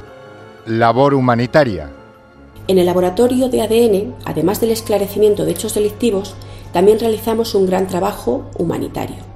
Labor 0.66 1.14
humanitaria. 1.14 1.90
En 2.68 2.78
el 2.78 2.86
laboratorio 2.86 3.48
de 3.48 3.62
ADN, 3.62 4.14
además 4.24 4.60
del 4.60 4.72
esclarecimiento 4.72 5.44
de 5.44 5.52
hechos 5.52 5.74
delictivos, 5.74 6.34
también 6.72 6.98
realizamos 6.98 7.54
un 7.54 7.66
gran 7.66 7.86
trabajo 7.86 8.50
humanitario. 8.58 9.35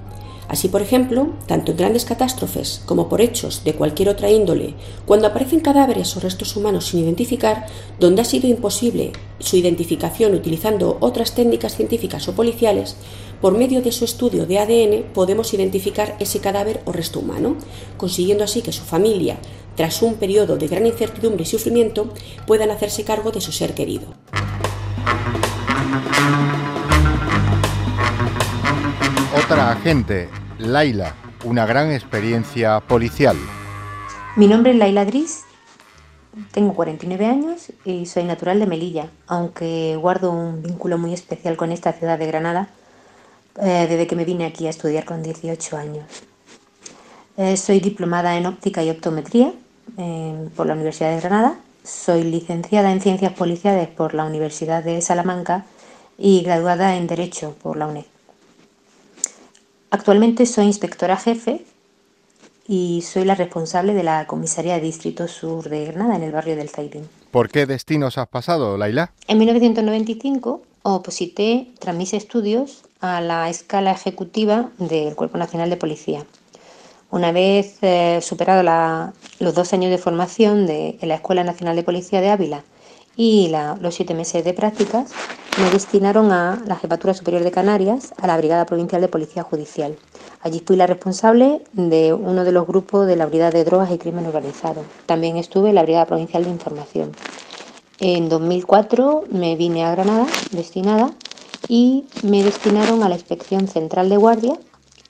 Así, 0.50 0.66
por 0.66 0.82
ejemplo, 0.82 1.28
tanto 1.46 1.70
en 1.70 1.76
grandes 1.78 2.04
catástrofes 2.04 2.82
como 2.84 3.08
por 3.08 3.20
hechos 3.20 3.62
de 3.62 3.74
cualquier 3.74 4.08
otra 4.08 4.32
índole, 4.32 4.74
cuando 5.06 5.28
aparecen 5.28 5.60
cadáveres 5.60 6.16
o 6.16 6.20
restos 6.20 6.56
humanos 6.56 6.86
sin 6.86 7.04
identificar, 7.04 7.66
donde 8.00 8.22
ha 8.22 8.24
sido 8.24 8.48
imposible 8.48 9.12
su 9.38 9.56
identificación 9.56 10.34
utilizando 10.34 10.98
otras 10.98 11.36
técnicas 11.36 11.76
científicas 11.76 12.26
o 12.26 12.34
policiales, 12.34 12.96
por 13.40 13.56
medio 13.56 13.80
de 13.80 13.92
su 13.92 14.04
estudio 14.04 14.44
de 14.44 14.58
ADN 14.58 15.12
podemos 15.14 15.54
identificar 15.54 16.16
ese 16.18 16.40
cadáver 16.40 16.82
o 16.84 16.90
resto 16.90 17.20
humano, 17.20 17.54
consiguiendo 17.96 18.42
así 18.42 18.60
que 18.60 18.72
su 18.72 18.82
familia, 18.82 19.38
tras 19.76 20.02
un 20.02 20.14
periodo 20.14 20.56
de 20.56 20.66
gran 20.66 20.84
incertidumbre 20.84 21.44
y 21.44 21.46
sufrimiento, 21.46 22.12
puedan 22.48 22.72
hacerse 22.72 23.04
cargo 23.04 23.30
de 23.30 23.40
su 23.40 23.52
ser 23.52 23.72
querido. 23.72 24.08
Otra 29.32 29.70
agente, 29.70 30.28
Laila, 30.60 31.14
una 31.44 31.64
gran 31.64 31.90
experiencia 31.90 32.80
policial. 32.80 33.36
Mi 34.36 34.46
nombre 34.46 34.72
es 34.72 34.76
Laila 34.76 35.04
Gris, 35.04 35.44
tengo 36.52 36.74
49 36.74 37.24
años 37.24 37.72
y 37.84 38.04
soy 38.04 38.24
natural 38.24 38.60
de 38.60 38.66
Melilla, 38.66 39.08
aunque 39.26 39.96
guardo 39.96 40.30
un 40.30 40.62
vínculo 40.62 40.98
muy 40.98 41.14
especial 41.14 41.56
con 41.56 41.72
esta 41.72 41.94
ciudad 41.94 42.18
de 42.18 42.26
Granada 42.26 42.68
eh, 43.56 43.86
desde 43.88 44.06
que 44.06 44.16
me 44.16 44.26
vine 44.26 44.44
aquí 44.44 44.66
a 44.66 44.70
estudiar 44.70 45.06
con 45.06 45.22
18 45.22 45.76
años. 45.78 46.04
Eh, 47.38 47.56
soy 47.56 47.80
diplomada 47.80 48.36
en 48.36 48.44
óptica 48.44 48.82
y 48.82 48.90
optometría 48.90 49.54
eh, 49.96 50.48
por 50.54 50.66
la 50.66 50.74
Universidad 50.74 51.14
de 51.14 51.20
Granada, 51.20 51.58
soy 51.84 52.22
licenciada 52.22 52.92
en 52.92 53.00
ciencias 53.00 53.32
policiales 53.32 53.88
por 53.88 54.12
la 54.12 54.24
Universidad 54.26 54.84
de 54.84 55.00
Salamanca 55.00 55.64
y 56.18 56.42
graduada 56.42 56.96
en 56.96 57.06
Derecho 57.06 57.56
por 57.62 57.78
la 57.78 57.86
UNED. 57.86 58.04
Actualmente 59.90 60.46
soy 60.46 60.66
inspectora 60.66 61.16
jefe 61.16 61.64
y 62.68 63.02
soy 63.02 63.24
la 63.24 63.34
responsable 63.34 63.92
de 63.92 64.04
la 64.04 64.26
comisaría 64.28 64.74
de 64.74 64.80
Distrito 64.82 65.26
Sur 65.26 65.68
de 65.68 65.86
Granada, 65.86 66.14
en 66.14 66.22
el 66.22 66.30
barrio 66.30 66.54
del 66.54 66.68
Zairín. 66.68 67.08
¿Por 67.32 67.48
qué 67.48 67.66
destinos 67.66 68.16
has 68.16 68.28
pasado, 68.28 68.76
Laila? 68.78 69.12
En 69.26 69.38
1995 69.38 70.62
oposité 70.82 71.72
tras 71.80 71.96
mis 71.96 72.14
estudios 72.14 72.84
a 73.00 73.20
la 73.20 73.50
escala 73.50 73.90
ejecutiva 73.90 74.70
del 74.78 75.16
Cuerpo 75.16 75.38
Nacional 75.38 75.70
de 75.70 75.76
Policía. 75.76 76.24
Una 77.10 77.32
vez 77.32 77.78
eh, 77.82 78.20
superado 78.22 78.62
los 79.40 79.54
dos 79.54 79.72
años 79.72 79.90
de 79.90 79.98
formación 79.98 80.66
de, 80.66 80.98
en 81.00 81.08
la 81.08 81.16
Escuela 81.16 81.42
Nacional 81.42 81.74
de 81.74 81.82
Policía 81.82 82.20
de 82.20 82.30
Ávila 82.30 82.62
y 83.16 83.52
los 83.80 83.94
siete 83.96 84.14
meses 84.14 84.44
de 84.44 84.54
prácticas, 84.54 85.10
me 85.60 85.70
destinaron 85.70 86.32
a 86.32 86.62
la 86.66 86.76
Jefatura 86.76 87.12
Superior 87.12 87.44
de 87.44 87.50
Canarias, 87.50 88.14
a 88.16 88.26
la 88.26 88.38
Brigada 88.38 88.64
Provincial 88.64 89.02
de 89.02 89.08
Policía 89.08 89.42
Judicial. 89.42 89.94
Allí 90.40 90.62
fui 90.64 90.76
la 90.76 90.86
responsable 90.86 91.62
de 91.72 92.14
uno 92.14 92.44
de 92.44 92.52
los 92.52 92.66
grupos 92.66 93.06
de 93.06 93.16
la 93.16 93.26
Brigada 93.26 93.50
de 93.50 93.64
Drogas 93.64 93.90
y 93.90 93.98
Crimen 93.98 94.24
Organizado. 94.24 94.84
También 95.04 95.36
estuve 95.36 95.68
en 95.68 95.74
la 95.74 95.82
Brigada 95.82 96.06
Provincial 96.06 96.44
de 96.44 96.50
Información. 96.50 97.12
En 97.98 98.30
2004 98.30 99.24
me 99.30 99.56
vine 99.56 99.84
a 99.84 99.90
Granada, 99.90 100.26
destinada, 100.52 101.12
y 101.68 102.06
me 102.22 102.42
destinaron 102.42 103.02
a 103.02 103.10
la 103.10 103.16
Inspección 103.16 103.68
Central 103.68 104.08
de 104.08 104.16
Guardia 104.16 104.58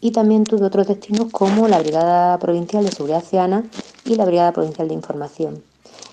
y 0.01 0.11
también 0.11 0.43
tuve 0.43 0.67
otros 0.67 0.89
destinos 0.89 1.29
como 1.31 1.69
la 1.69 1.79
Brigada 1.79 2.37
Provincial 2.39 2.85
de 2.85 2.91
Seguridad 2.91 3.23
Ciudadana 3.23 3.65
y 4.05 4.17
la 4.17 4.25
Brigada 4.25 4.53
Provincial 4.53 4.89
de 4.89 4.95
Información. 4.95 5.63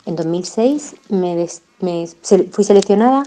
En 0.06 0.16
2006 0.16 0.96
me, 1.10 1.48
fui 2.52 2.64
seleccionada 2.64 3.24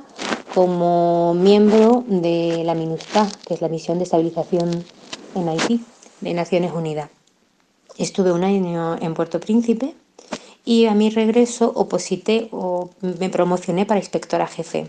como 0.54 1.34
miembro 1.34 2.04
de 2.06 2.62
la 2.64 2.74
MINUSTA, 2.74 3.28
que 3.46 3.54
es 3.54 3.60
la 3.60 3.68
Misión 3.68 3.98
de 3.98 4.04
Estabilización 4.04 4.84
en 5.34 5.48
Haití 5.48 5.84
de 6.20 6.34
Naciones 6.34 6.72
Unidas. 6.72 7.10
Estuve 7.98 8.32
un 8.32 8.44
año 8.44 8.96
en 9.00 9.14
Puerto 9.14 9.40
Príncipe 9.40 9.94
y 10.64 10.86
a 10.86 10.94
mi 10.94 11.10
regreso 11.10 11.72
oposité 11.74 12.48
o 12.50 12.90
me 13.00 13.30
promocioné 13.30 13.86
para 13.86 14.00
inspectora 14.00 14.46
jefe. 14.46 14.88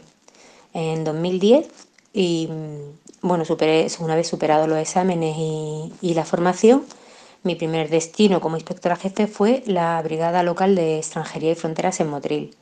En 0.73 1.03
2010 1.03 1.67
y 2.13 2.49
bueno, 3.21 3.45
superé, 3.45 3.87
una 3.99 4.15
vez 4.15 4.27
superado 4.27 4.67
los 4.67 4.79
exámenes 4.79 5.35
y, 5.37 6.13
la 6.13 6.25
formación, 6.25 6.85
mi 7.43 7.55
primer 7.55 7.89
destino 7.89 8.41
como 8.41 8.57
inspectora 8.57 8.95
jefe 8.95 9.27
fue 9.27 9.63
la 9.65 10.01
Brigada 10.01 10.43
Local 10.43 10.75
de 10.75 10.97
Extranjería 10.97 11.51
y 11.51 11.55
Fronteras 11.55 11.99
en 11.99 12.09
Motril. 12.09 12.55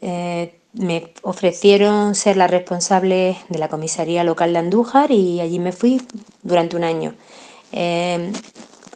Eh, 0.00 0.58
me 0.76 1.12
ofrecieron 1.22 2.14
ser 2.14 2.36
la 2.36 2.46
responsable 2.46 3.36
de 3.48 3.58
la 3.58 3.68
comisaría 3.68 4.24
local 4.24 4.52
de 4.52 4.58
Andújar 4.58 5.10
y 5.10 5.40
allí 5.40 5.58
me 5.58 5.72
fui 5.72 6.02
durante 6.42 6.76
un 6.76 6.84
año. 6.84 7.14
Eh, 7.72 8.32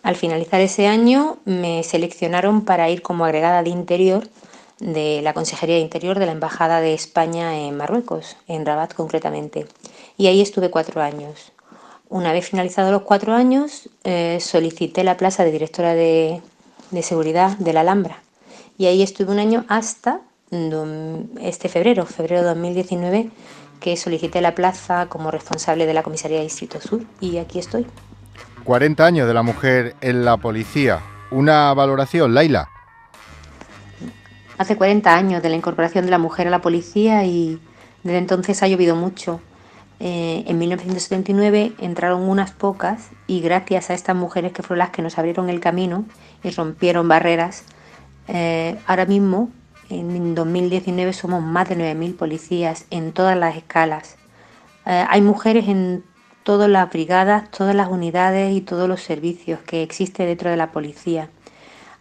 al 0.03 0.17
finalizar 0.17 0.61
ese 0.61 0.87
año 0.87 1.39
me 1.45 1.83
seleccionaron 1.83 2.65
para 2.65 2.89
ir 2.91 3.03
como 3.03 3.25
agregada 3.25 3.63
de 3.63 3.71
interior 3.71 4.29
de 4.79 5.21
la 5.23 5.35
Consejería 5.35 5.77
de 5.77 5.83
Interior 5.83 6.19
de 6.19 6.27
la 6.27 6.33
Embajada 6.33 6.81
de 6.81 6.95
España 6.95 7.59
en 7.59 7.77
Marruecos, 7.77 8.37
en 8.49 8.65
Rabat 8.65 8.95
concretamente. 8.95 9.67
Y 10.17 10.27
ahí 10.27 10.41
estuve 10.41 10.71
cuatro 10.71 11.03
años. 11.03 11.53
Una 12.09 12.33
vez 12.33 12.49
finalizados 12.49 12.91
los 12.91 13.03
cuatro 13.03 13.35
años, 13.35 13.89
eh, 14.05 14.39
solicité 14.41 15.05
la 15.05 15.17
plaza 15.17 15.45
de 15.45 15.53
directora 15.53 15.95
de, 15.95 16.43
seguridad 17.03 17.57
de 17.59 17.73
la 17.73 17.83
Alhambra. 17.83 18.23
Y 18.79 18.87
ahí 18.87 19.03
estuve 19.03 19.31
un 19.31 19.39
año 19.39 19.65
hasta 19.69 20.21
este 20.51 21.69
febrero, 21.69 22.07
febrero 22.07 22.43
de 22.43 22.49
2019, 22.49 23.31
que 23.81 23.97
solicité 23.97 24.41
la 24.41 24.55
plaza 24.55 25.07
como 25.07 25.31
responsable 25.31 25.87
de 25.87 25.95
la 25.95 26.03
Comisaría 26.03 26.39
de 26.39 26.45
Distrito 26.45 26.81
Sur. 26.81 27.03
Y 27.21 27.39
aquí 27.39 27.59
estoy. 27.59 27.87
40 28.65 29.05
años 29.05 29.27
de 29.27 29.35
la 29.35 29.43
mujer 29.43 29.97
en 30.01 30.25
la 30.25 30.37
policía. 30.37 31.01
Una 31.31 31.73
valoración, 31.75 32.35
Laila 32.35 32.69
hace 34.61 34.77
40 34.77 35.17
años 35.17 35.43
de 35.43 35.49
la 35.49 35.57
incorporación 35.57 36.05
de 36.05 36.11
la 36.11 36.19
mujer 36.19 36.47
a 36.47 36.51
la 36.51 36.61
policía 36.61 37.25
y 37.25 37.59
desde 38.03 38.19
entonces 38.19 38.63
ha 38.63 38.69
llovido 38.69 38.95
mucho. 38.95 39.41
Eh, 40.01 40.45
en 40.47 40.59
1979 40.59 41.73
entraron 41.79 42.29
unas 42.29 42.51
pocas 42.51 43.09
y 43.27 43.41
gracias 43.41 43.89
a 43.89 43.95
estas 43.95 44.15
mujeres 44.17 44.53
que 44.53 44.63
fueron 44.63 44.81
las 44.81 44.91
que 44.91 45.01
nos 45.01 45.17
abrieron 45.17 45.49
el 45.49 45.61
camino 45.61 46.05
y 46.43 46.51
rompieron 46.51 47.09
barreras, 47.09 47.65
eh, 48.29 48.77
ahora 48.87 49.07
mismo 49.07 49.49
en 49.91 50.35
2019 50.35 51.13
somos 51.13 51.43
más 51.43 51.69
de 51.69 51.77
9.000 51.77 52.17
policías 52.17 52.87
en 52.91 53.13
todas 53.13 53.37
las 53.37 53.57
escalas. 53.57 54.17
Eh, 54.87 55.05
hay 55.09 55.21
mujeres 55.21 55.69
en 55.69 56.05
todas 56.43 56.71
las 56.71 56.89
brigadas, 56.91 57.51
todas 57.51 57.75
las 57.75 57.89
unidades 57.89 58.55
y 58.55 58.61
todos 58.61 58.89
los 58.89 59.03
servicios 59.03 59.61
que 59.61 59.83
existen 59.83 60.27
dentro 60.27 60.51
de 60.51 60.57
la 60.57 60.73
policía. 60.73 61.29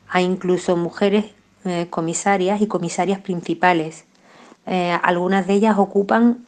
Hay 0.08 0.24
incluso 0.24 0.78
mujeres 0.78 1.26
eh, 1.66 1.88
comisarias 1.90 2.62
y 2.62 2.68
comisarias 2.68 3.20
principales. 3.20 4.06
Eh, 4.66 4.98
algunas 5.04 5.48
de 5.48 5.54
ellas 5.54 5.78
ocupan 5.78 6.46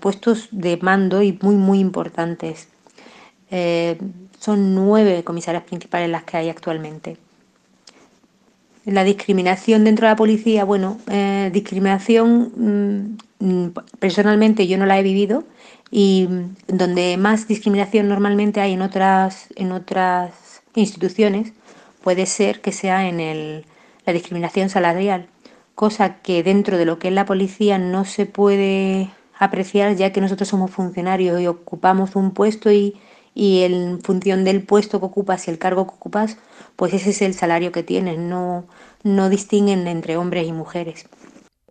puestos 0.00 0.48
de 0.50 0.76
mando 0.76 1.22
y 1.22 1.38
muy, 1.40 1.56
muy 1.56 1.78
importantes. 1.80 2.68
son 4.38 4.74
nueve 4.74 5.24
comisarias 5.24 5.62
principales 5.64 6.10
las 6.10 6.24
que 6.24 6.36
hay 6.36 6.50
actualmente. 6.50 7.16
La 8.84 9.04
discriminación 9.04 9.84
dentro 9.84 10.06
de 10.06 10.12
la 10.12 10.16
policía, 10.16 10.64
bueno, 10.64 10.98
discriminación 11.52 13.16
mm, 13.38 13.68
personalmente 13.98 14.66
yo 14.66 14.78
no 14.78 14.86
la 14.86 14.98
he 14.98 15.02
vivido 15.02 15.44
y 15.90 16.28
donde 16.68 17.16
más 17.16 17.46
discriminación 17.46 18.08
normalmente 18.08 18.60
hay 18.60 18.72
en 18.72 18.82
otras, 18.82 19.48
en 19.56 19.72
otras 19.72 20.62
instituciones 20.74 21.52
puede 22.02 22.26
ser 22.26 22.60
que 22.60 22.72
sea 22.72 23.08
en 23.08 23.20
el, 23.20 23.64
la 24.06 24.12
discriminación 24.12 24.68
salarial, 24.68 25.28
cosa 25.74 26.20
que 26.22 26.42
dentro 26.42 26.78
de 26.78 26.84
lo 26.84 26.98
que 26.98 27.08
es 27.08 27.14
la 27.14 27.26
policía 27.26 27.78
no 27.78 28.04
se 28.04 28.26
puede 28.26 29.10
apreciar 29.38 29.96
ya 29.96 30.12
que 30.12 30.20
nosotros 30.20 30.48
somos 30.48 30.70
funcionarios 30.70 31.40
y 31.40 31.46
ocupamos 31.46 32.16
un 32.16 32.32
puesto 32.32 32.70
y, 32.70 32.96
en 33.34 34.00
función 34.02 34.44
del 34.44 34.62
puesto 34.62 35.00
que 35.00 35.06
ocupas 35.06 35.46
y 35.46 35.50
el 35.50 35.58
cargo 35.58 35.86
que 35.86 35.94
ocupas, 35.94 36.36
pues 36.76 36.92
ese 36.92 37.10
es 37.10 37.22
el 37.22 37.34
salario 37.34 37.72
que 37.72 37.82
tienes, 37.82 38.18
no, 38.18 38.66
no 39.02 39.28
distinguen 39.28 39.86
entre 39.86 40.16
hombres 40.16 40.46
y 40.46 40.52
mujeres. 40.52 41.06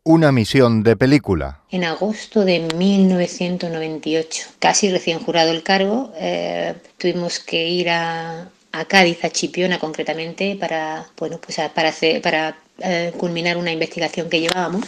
Una 0.04 0.32
misión 0.32 0.82
de 0.82 0.96
película. 0.96 1.60
En 1.70 1.84
agosto 1.84 2.44
de 2.44 2.68
1998, 2.76 4.48
casi 4.58 4.90
recién 4.90 5.20
jurado 5.20 5.52
el 5.52 5.62
cargo, 5.62 6.12
eh, 6.16 6.74
tuvimos 6.98 7.40
que 7.40 7.70
ir 7.70 7.92
a, 7.92 8.50
a 8.72 8.86
Cádiz, 8.86 9.24
a 9.24 9.30
Chipiona 9.30 9.78
concretamente, 9.78 10.58
para, 10.60 11.06
bueno, 11.18 11.40
pues 11.40 11.58
para, 11.76 11.90
hacer, 11.90 12.20
para 12.22 12.58
eh, 12.80 13.14
culminar 13.16 13.58
una 13.58 13.72
investigación 13.72 14.28
que 14.28 14.42
llevábamos 14.42 14.86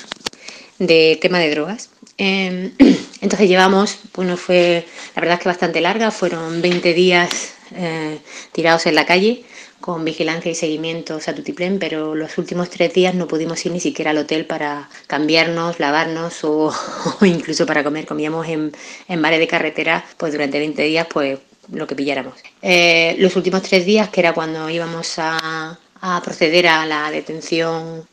de 0.80 1.20
tema 1.22 1.38
de 1.38 1.52
drogas. 1.52 1.92
Em, 2.18 2.72
entonces 3.22 3.48
llevamos, 3.48 4.00
bueno, 4.14 4.38
fue 4.38 4.86
la 5.16 5.22
verdad 5.22 5.38
es 5.38 5.44
que 5.44 5.50
bastante 5.50 5.82
larga, 5.82 6.12
fueron 6.12 6.62
20 6.62 6.94
días 6.94 7.54
eh, 7.76 8.20
tirados 8.52 8.86
en 8.86 8.96
la 8.96 9.06
calle 9.06 9.46
con 9.80 10.06
vigilancia 10.06 10.50
y 10.50 10.56
seguimiento 10.56 11.16
a 11.16 11.34
Tutiplén, 11.34 11.78
pero 11.78 12.16
los 12.16 12.38
últimos 12.38 12.70
tres 12.70 12.94
días 12.94 13.14
no 13.16 13.28
pudimos 13.28 13.66
ir 13.66 13.74
ni 13.74 13.82
siquiera 13.82 14.12
al 14.12 14.18
hotel 14.18 14.46
para 14.46 14.90
cambiarnos, 15.08 15.78
lavarnos 15.78 16.42
o, 16.46 16.74
incluso 17.22 17.66
para 17.66 17.84
comer. 17.84 18.06
Comíamos 18.06 18.48
en, 18.48 18.72
en 19.10 19.22
bares 19.22 19.40
de 19.40 19.48
carretera, 19.48 20.06
pues 20.16 20.32
durante 20.32 20.58
20 20.58 20.82
días, 20.84 21.06
pues 21.10 21.38
lo 21.70 21.86
que 21.86 21.96
pilláramos. 21.96 22.36
Eh, 22.62 23.18
los 23.20 23.36
últimos 23.36 23.62
tres 23.62 23.86
días, 23.86 24.08
que 24.08 24.22
era 24.22 24.34
cuando 24.34 24.70
íbamos 24.70 25.16
a, 25.18 25.78
a 26.00 26.22
proceder 26.22 26.68
a 26.68 26.86
la 26.86 27.12
detención 27.12 28.06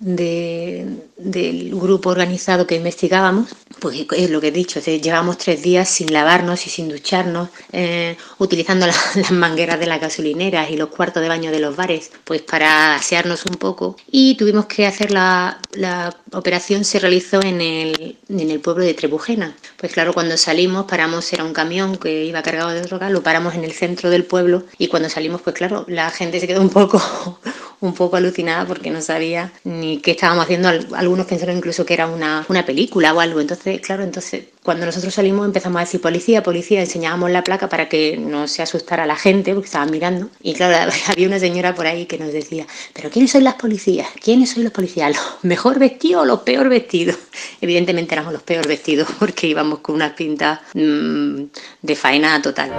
del 1.22 1.70
grupo 1.74 2.10
organizado 2.10 2.66
que 2.66 2.76
investigábamos, 2.76 3.50
pues 3.78 4.06
es 4.16 4.30
lo 4.30 4.40
que 4.40 4.48
he 4.48 4.52
dicho, 4.52 4.80
llevamos 4.80 5.38
tres 5.38 5.62
días 5.62 5.88
sin 5.88 6.12
lavarnos 6.12 6.66
y 6.66 6.70
sin 6.70 6.88
ducharnos, 6.88 7.48
eh, 7.72 8.16
utilizando 8.38 8.86
las 9.14 9.30
mangueras 9.30 9.78
de 9.80 9.86
las 9.86 10.00
gasolineras 10.00 10.70
y 10.70 10.76
los 10.76 10.88
cuartos 10.88 11.22
de 11.22 11.28
baño 11.28 11.50
de 11.50 11.60
los 11.60 11.76
bares, 11.76 12.10
pues 12.24 12.42
para 12.42 12.94
asearnos 12.94 13.44
un 13.46 13.56
poco. 13.56 13.96
Y 14.10 14.34
tuvimos 14.36 14.66
que 14.66 14.86
hacer 14.86 15.10
la, 15.10 15.60
la 15.72 16.14
operación, 16.32 16.84
se 16.84 16.98
realizó 16.98 17.42
en 17.42 17.60
el, 17.60 18.18
en 18.28 18.50
el 18.50 18.60
pueblo 18.60 18.84
de 18.84 18.94
Trebujena. 18.94 19.54
Pues 19.76 19.92
claro, 19.92 20.12
cuando 20.12 20.36
salimos, 20.36 20.86
paramos, 20.86 21.32
era 21.32 21.44
un 21.44 21.52
camión 21.52 21.96
que 21.96 22.24
iba 22.24 22.42
cargado 22.42 22.70
de 22.70 22.82
droga, 22.82 23.10
lo 23.10 23.22
paramos 23.22 23.54
en 23.54 23.64
el 23.64 23.72
centro 23.72 24.10
del 24.10 24.24
pueblo 24.24 24.64
y 24.78 24.88
cuando 24.88 25.08
salimos, 25.08 25.40
pues 25.42 25.56
claro, 25.56 25.84
la 25.88 26.10
gente 26.10 26.40
se 26.40 26.46
quedó 26.46 26.60
un 26.60 26.70
poco 26.70 27.00
un 27.80 27.94
poco 27.94 28.16
alucinada 28.16 28.66
porque 28.66 28.90
no 28.90 29.00
sabía 29.00 29.52
ni 29.64 29.98
qué 30.00 30.12
estábamos 30.12 30.44
haciendo. 30.44 30.70
Algunos 31.10 31.26
pensaron 31.26 31.56
incluso 31.56 31.84
que 31.84 31.94
era 31.94 32.06
una, 32.06 32.46
una 32.48 32.64
película 32.64 33.12
o 33.12 33.18
algo. 33.18 33.40
Entonces, 33.40 33.80
claro, 33.80 34.04
entonces 34.04 34.44
cuando 34.62 34.86
nosotros 34.86 35.12
salimos 35.12 35.44
empezamos 35.44 35.78
a 35.78 35.84
decir 35.84 36.00
policía, 36.00 36.44
policía, 36.44 36.78
enseñábamos 36.78 37.32
la 37.32 37.42
placa 37.42 37.68
para 37.68 37.88
que 37.88 38.16
no 38.16 38.46
se 38.46 38.62
asustara 38.62 39.06
la 39.06 39.16
gente 39.16 39.52
porque 39.52 39.66
estaban 39.66 39.90
mirando. 39.90 40.28
Y 40.40 40.54
claro, 40.54 40.92
había 41.08 41.26
una 41.26 41.40
señora 41.40 41.74
por 41.74 41.88
ahí 41.88 42.06
que 42.06 42.16
nos 42.16 42.32
decía, 42.32 42.64
pero 42.92 43.10
¿quiénes 43.10 43.32
son 43.32 43.42
las 43.42 43.54
policías? 43.54 44.06
¿Quiénes 44.22 44.50
son 44.50 44.62
los 44.62 44.72
policías? 44.72 45.16
¿Los 45.16 45.42
mejor 45.42 45.80
vestidos 45.80 46.22
o 46.22 46.26
los 46.26 46.42
peor 46.42 46.68
vestidos? 46.68 47.16
Evidentemente 47.60 48.14
éramos 48.14 48.32
los 48.32 48.42
peor 48.44 48.68
vestidos 48.68 49.08
porque 49.18 49.48
íbamos 49.48 49.80
con 49.80 49.96
unas 49.96 50.12
pintas 50.12 50.60
mm, 50.74 51.42
de 51.82 51.96
faena 51.96 52.40
total. 52.40 52.70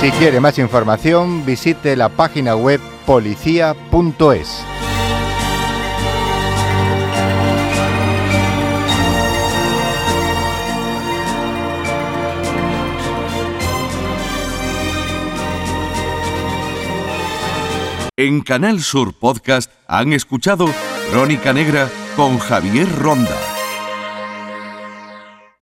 Si 0.00 0.10
quiere 0.12 0.40
más 0.40 0.58
información, 0.58 1.44
visite 1.44 1.94
la 1.94 2.08
página 2.08 2.56
web 2.56 2.80
policía.es. 3.04 4.64
En 18.16 18.40
Canal 18.40 18.80
Sur 18.80 19.12
Podcast 19.12 19.70
han 19.86 20.14
escuchado 20.14 20.64
Crónica 21.10 21.52
Negra 21.52 21.90
con 22.16 22.38
Javier 22.38 22.88
Ronda. 22.98 23.36